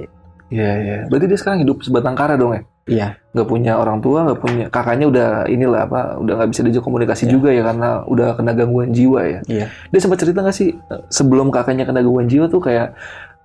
[0.49, 0.97] Iya, iya.
[1.11, 2.63] Berarti dia sekarang hidup sebatang kara dong ya?
[2.87, 3.09] Iya.
[3.35, 4.65] Nggak punya orang tua, nggak punya...
[4.71, 7.33] Kakaknya udah inilah apa, udah nggak bisa diajak komunikasi Iya.
[7.35, 9.41] juga ya, karena udah kena gangguan jiwa ya?
[9.45, 9.67] Iya.
[9.91, 12.95] Dia sempat cerita nggak sih, eh, sebelum kakaknya kena gangguan jiwa tuh kayak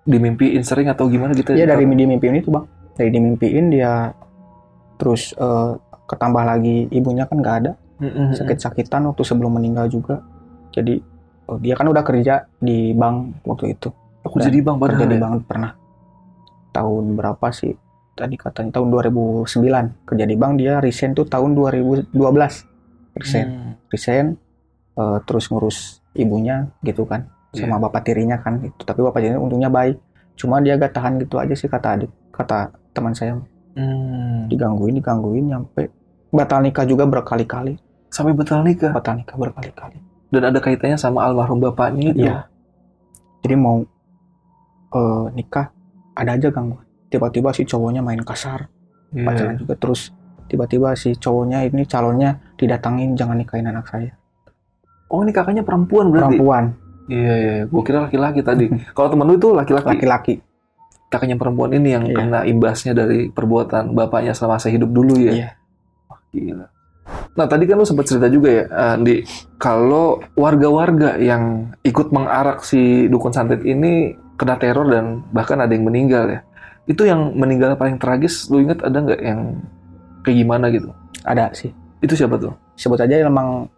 [0.05, 1.51] dimimpiin sering atau gimana gitu?
[1.51, 2.65] Iya dari dimimpiin itu bang.
[2.93, 4.13] Dari dimimpiin dia
[4.95, 5.71] terus eh,
[6.11, 7.71] ketambah lagi ibunya kan nggak ada
[8.35, 10.19] sakit-sakitan waktu sebelum meninggal juga.
[10.73, 10.99] Jadi
[11.47, 13.87] oh, dia kan udah kerja di bank waktu itu.
[14.21, 15.21] Aku jadi bang kerja padahal di ya?
[15.21, 15.71] bank pernah
[16.71, 17.73] tahun berapa sih
[18.11, 19.47] tadi katanya tahun 2009
[20.05, 22.13] kerja di bank dia resign tuh tahun 2012
[23.13, 23.71] resign Hmm.
[23.89, 24.25] resign
[24.93, 25.77] eh, terus ngurus
[26.13, 27.67] ibunya gitu kan Iya.
[27.67, 29.99] sama bapak tirinya kan gitu tapi bapak tirinya untungnya baik
[30.35, 33.35] cuma dia gak tahan gitu aja sih kata adik kata teman saya
[33.71, 34.47] Hmm.
[34.47, 35.87] digangguin digangguin nyampe
[36.31, 37.75] batal nikah juga berkali-kali
[38.07, 38.91] Sampai batal nikah.
[38.91, 42.23] batal nikah berkali-kali Dan ada kaitannya sama almarhum bapaknya itu.
[42.23, 42.47] Iya.
[43.39, 43.83] jadi mau
[44.91, 45.71] eh, nikah
[46.13, 48.67] ada aja gangguan tiba-tiba si cowoknya main kasar
[49.11, 49.25] Iya.
[49.25, 50.15] pacaran juga terus
[50.45, 54.11] tiba-tiba si cowoknya ini calonnya didatangin jangan nikahin anak saya
[55.07, 56.39] Oh ini kakaknya perempuan berarti?
[56.39, 56.65] perempuan
[57.05, 57.55] Iya, iya.
[57.65, 58.71] Gue kira laki-laki tadi.
[58.95, 59.87] Kalau temen lu itu laki-laki.
[59.91, 60.33] laki-laki
[61.07, 62.15] Kakaknya perempuan ini yang Iya.
[62.15, 65.33] kena imbasnya dari perbuatan bapaknya selama saya hidup dulu ya.
[65.33, 65.49] Iya.
[66.31, 66.67] Gila.
[67.35, 68.63] Nah tadi kan lu sempat cerita juga ya,
[68.95, 69.23] Andi,
[69.57, 75.85] kalau warga-warga yang ikut mengarak si dukun santet ini kena teror dan bahkan ada yang
[75.85, 76.39] meninggal ya.
[76.85, 79.59] Itu yang meninggal paling tragis, lu inget ada nggak yang
[80.21, 80.89] kayak gimana gitu?
[81.21, 81.69] ada sih
[81.99, 82.49] Itu siapa tuh?
[82.73, 83.69] sebut aja emang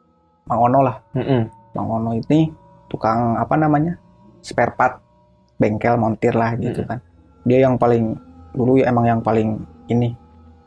[0.47, 1.43] Mang Ono lah Mm-mm.
[1.75, 2.47] Mang Ono ini
[2.87, 3.99] tukang apa namanya
[4.39, 5.03] spare part
[5.59, 6.89] bengkel montir lah gitu Hmm.
[6.95, 6.99] kan
[7.43, 8.15] dia yang paling
[8.55, 10.15] dulu ya emang yang paling ini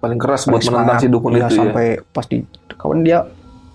[0.01, 1.03] Paling keras buat paling menentang semangat.
[1.03, 1.59] si dukun Iya, itu ya.
[1.59, 2.39] sampai pas di
[2.77, 3.19] kawan dia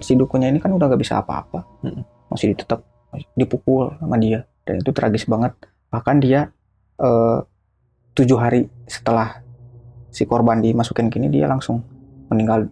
[0.02, 1.66] si dukunnya ini kan udah gak bisa apa-apa.
[1.86, 2.04] Mm.
[2.32, 2.88] masih tetap
[3.36, 4.48] dipukul sama dia.
[4.64, 5.52] Dan itu tragis banget.
[5.92, 6.48] Bahkan dia
[6.96, 7.38] eh,
[8.16, 9.44] tujuh hari setelah
[10.12, 11.84] si korban dimasukin gini dia langsung
[12.32, 12.72] meninggal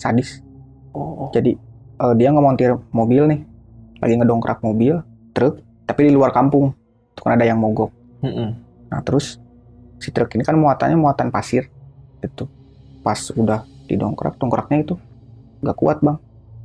[0.00, 0.40] sadis.
[0.96, 1.52] Oh, jadi
[2.00, 3.40] eh, dia ngemontir mobil nih.
[4.00, 5.04] Lagi ngedongkrak mobil
[5.36, 6.72] truk tapi di luar kampung.
[7.12, 7.92] Itu kan ada yang mogok.
[8.24, 8.56] Mm-mm.
[8.88, 9.36] nah terus
[10.00, 11.68] si truk ini kan muatannya muatan pasir
[12.24, 12.48] itu
[13.04, 14.94] pas udah didongkrak dongkraknya itu
[15.60, 16.16] nggak kuat bang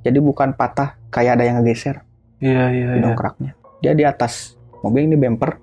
[0.01, 2.01] jadi bukan patah kayak ada yang ngegeser
[2.39, 3.03] Iya, iya, iya.
[3.03, 3.51] dongkraknya
[3.83, 5.59] dia di atas mobil ini bumper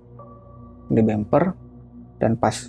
[0.86, 1.56] di bumper
[2.20, 2.68] dan pas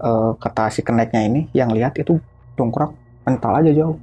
[0.00, 2.16] eh, kata si keneknya ini yang lihat itu
[2.56, 2.90] dongkrak
[3.22, 4.00] mental aja jauh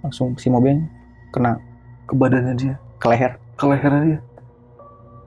[0.00, 0.86] langsung si mobilnya
[1.30, 1.58] kena
[2.06, 4.20] Ke badannya dia, ke leher ke lehernya dia.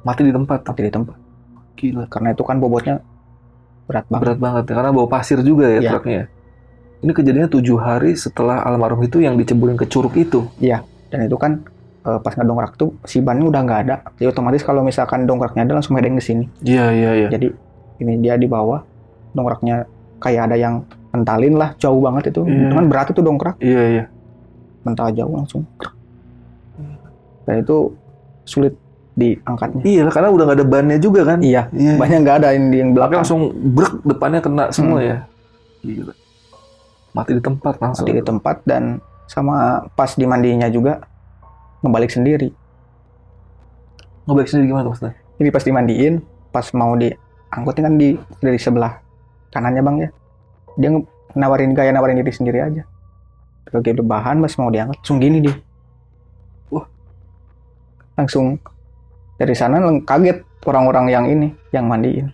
[0.04, 0.60] Mati di tempat.
[0.68, 1.16] mati di tempat
[1.76, 2.04] Gila.
[2.12, 3.00] karena itu kan bobotnya
[3.88, 5.90] berat banget Berat banget ya, karena bawa pasir juga ya Iya.
[5.92, 6.24] truknya.
[7.04, 10.48] Ini kejadiannya tujuh hari setelah almarhum itu yang diceburin ke curug itu.
[11.12, 11.62] dan itu kan
[12.02, 15.74] eh, pas ngedongkrak tuh si bannya udah nggak ada jadi otomatis kalau misalkan dongkraknya ada
[15.74, 17.28] langsung hedeng ke sini Iya, iya, iya.
[17.30, 17.48] jadi
[18.00, 18.82] ini dia di bawah
[19.32, 19.86] dongkraknya
[20.18, 22.66] kayak ada yang mentalin lah jauh banget itu Iya.
[22.68, 24.04] dengan berat itu dongkrak Iya, iya.
[24.82, 25.64] mental jauh langsung
[27.44, 27.78] dan itu
[28.44, 28.74] sulit
[29.14, 31.40] diangkatnya Iya, karena udah nggak ada bannya juga kan.
[31.40, 31.94] iya Iya.
[31.96, 35.06] banyak nggak ada yang di yang Belakang belakang langsung brek depannya kena semua Hmm.
[35.06, 35.18] ya.
[35.80, 36.14] Gila.
[37.14, 38.10] Mati di tempat langsung.
[38.10, 38.98] mati di tempat dan
[39.30, 41.06] sama pas di mandinya juga
[41.86, 42.50] ngebalik sendiri
[44.24, 45.14] Ngebalik sendiri gimana tuh maksudnya?
[45.36, 46.14] Jadi pas dimandiin,
[46.56, 48.94] pas mau diangkutin kan di dari sebelah
[49.52, 50.10] kanannya bang ya.
[50.80, 50.90] Dia
[51.36, 52.84] nawarin kayak nawarin diri sendiri aja.
[53.74, 55.56] Lagi bahan pas mau diangkat, langsung gini dia.
[56.72, 56.88] Wah.
[58.16, 58.62] Langsung
[59.36, 62.32] dari sana kaget orang-orang yang ini, yang mandiin.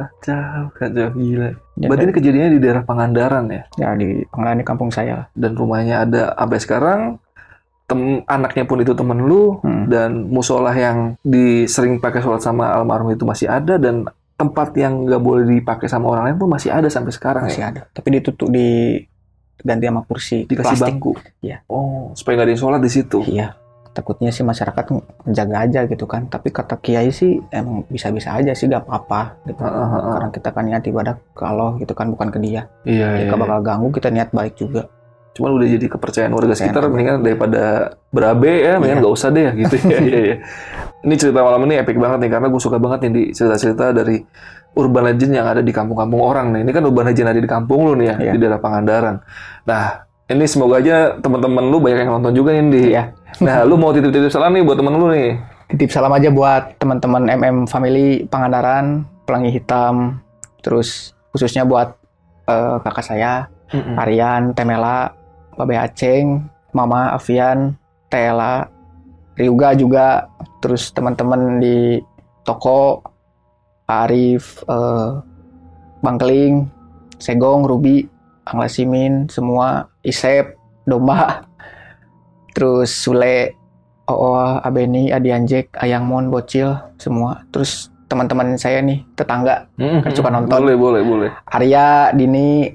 [0.00, 1.52] Kacau, kacau gila.
[1.76, 3.62] Dan Berarti ini kejadiannya di daerah Pangandaran ya?
[3.76, 5.28] ya di pengalaman di kampung saya.
[5.36, 7.00] Dan rumahnya ada sampai sekarang.
[7.84, 9.60] Tem anaknya pun itu temen lu.
[9.60, 9.84] Hmm.
[9.92, 13.76] Dan musola yang disering pakai sholat sama almarhum itu masih ada.
[13.76, 14.08] Dan
[14.40, 17.68] tempat yang nggak boleh dipakai sama orang lain pun masih ada sampai sekarang Masih ya?
[17.76, 17.82] ada.
[17.92, 18.96] Tapi ditutup di
[19.60, 20.96] ganti sama kursi Dikasih plastik.
[20.96, 21.12] bangku?
[21.44, 21.60] Iya.
[21.68, 23.20] Oh, supaya nggak ada yang sholat di situ?
[23.28, 23.52] Iya.
[24.00, 24.84] Takutnya sih masyarakat
[25.22, 26.24] menjaga aja gitu kan.
[26.26, 29.60] Tapi kata kiai sih emang bisa-bisa aja sih gak apa-apa gitu.
[29.60, 30.10] Heeh, heeh.
[30.10, 32.64] Karena kita kan niat ibadah ke Allah gitu kan bukan ke dia.
[32.82, 33.28] Iya, iya.
[33.28, 34.88] Jika bakal ganggu kita niat baik juga.
[35.30, 36.90] Cuman udah jadi kepercayaan warga Kepercayaan sekitar, warga.
[36.90, 37.62] mendingan daripada
[38.08, 39.02] berabe ya, mendingan Iya.
[39.04, 39.98] nggak usah deh gitu ya.
[40.00, 40.36] Iya, iya.
[41.00, 44.16] Ini cerita malam ini epic banget nih, karena gue suka banget nih di cerita-cerita dari
[44.72, 46.60] urban legend yang ada di kampung-kampung orang nih.
[46.66, 48.32] Ini kan urban legend ada di kampung lu nih ya, Iya.
[48.34, 49.16] di daerah Pangandaran.
[49.64, 49.84] Nah,
[50.30, 52.94] ini semoga aja teman-teman lu banyak yang nonton juga ini.
[52.94, 53.10] Iya.
[53.42, 55.34] Nah, lu mau titip-titip salam nih buat temen lu nih.
[55.74, 60.22] Titip salam aja buat teman-teman MM Family Pangandaran, Pelangi Hitam,
[60.62, 61.98] terus khususnya buat
[62.46, 63.50] eh, kakak saya,
[63.98, 65.14] Arian, Temela,
[65.58, 67.74] Babe Aceng, Mama Avian,
[68.10, 68.66] Tela,
[69.34, 70.30] Ryuga juga,
[70.62, 71.98] terus teman-teman di
[72.46, 73.02] toko,
[73.90, 75.10] Arif, eh,
[76.02, 76.70] Bang Keling,
[77.18, 78.06] Segong, Ruby,
[78.46, 81.44] Angla Simin, semua, Isep, Domba,
[82.52, 83.54] terus Sule,
[84.10, 87.46] Oo, Abeni, Adi Anjek, Ayang Mon, Bocil, semua.
[87.54, 90.66] Terus teman-teman saya nih, tetangga, Kan suka nonton.
[90.66, 91.30] Boleh, boleh, boleh.
[91.46, 92.66] Arya, Dini,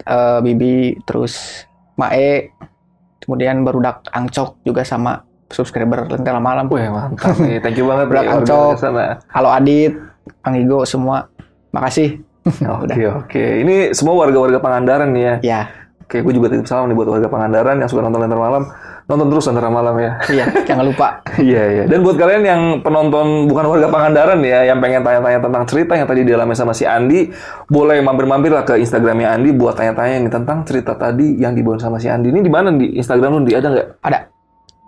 [0.00, 1.66] eh, Bibi, terus
[2.00, 2.48] Mae,
[3.20, 5.20] kemudian Barudak Angcok juga sama
[5.52, 6.64] subscriber Lentera Malam.
[6.72, 7.36] Wih, mantap.
[7.36, 8.72] Thank you banget Ancol.
[8.80, 9.20] sana.
[9.28, 10.00] Halo Adit,
[10.40, 11.28] Kang Igo, semua.
[11.76, 12.24] Makasih.
[12.48, 13.44] Oke, oke.
[13.60, 15.36] Ini semua warga-warga Pangandaran ya.
[15.44, 15.60] Ya,
[16.10, 18.66] Oke, gue juga titip salam nih buat warga Pangandaran yang suka nonton Lentera Malam.
[19.06, 20.18] Nonton terus Lentera Malam ya.
[20.26, 21.22] iya, jangan lupa.
[21.38, 21.84] Iya, iya.
[21.86, 26.10] Dan buat kalian yang penonton bukan warga Pangandaran ya, yang pengen tanya-tanya tentang cerita yang
[26.10, 27.30] tadi dialami sama si Andi,
[27.70, 32.02] boleh mampir-mampir lah ke Instagramnya Andi buat tanya-tanya nih tentang cerita tadi yang dibawa sama
[32.02, 32.34] si Andi.
[32.34, 33.46] Ini di mana di Instagram lu?
[33.46, 33.86] Di ada nggak?
[34.02, 34.18] Ada.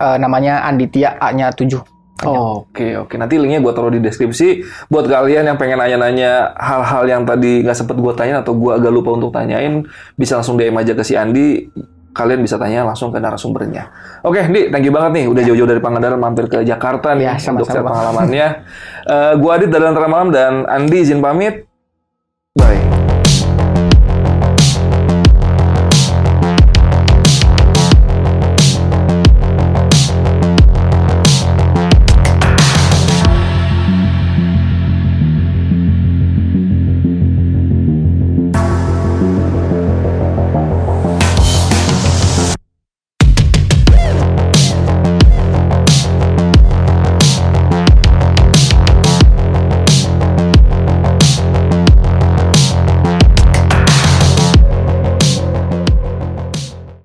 [0.02, 2.01] Eh, namanya Anditia A-nya 7.
[2.28, 3.14] Oh, Oke, oke.
[3.18, 4.62] Nanti linknya gue taruh di deskripsi.
[4.88, 8.92] Buat kalian yang pengen nanya-nanya hal-hal yang tadi nggak sempet gue tanyain atau gue agak
[8.94, 9.82] lupa untuk tanyain,
[10.14, 11.66] bisa langsung DM aja ke si Andi.
[12.12, 13.88] Kalian bisa tanya langsung ke narasumbernya.
[14.20, 15.24] Oke, Di, thank you banget nih.
[15.32, 18.48] Udah jauh-jauh dari Pangandaran mampir ke Jakarta nih Ya, sama-sama, untuk share pengalamannya.
[19.02, 21.71] Eh gue Adit dari Lentera Malam dan Andi izin pamit.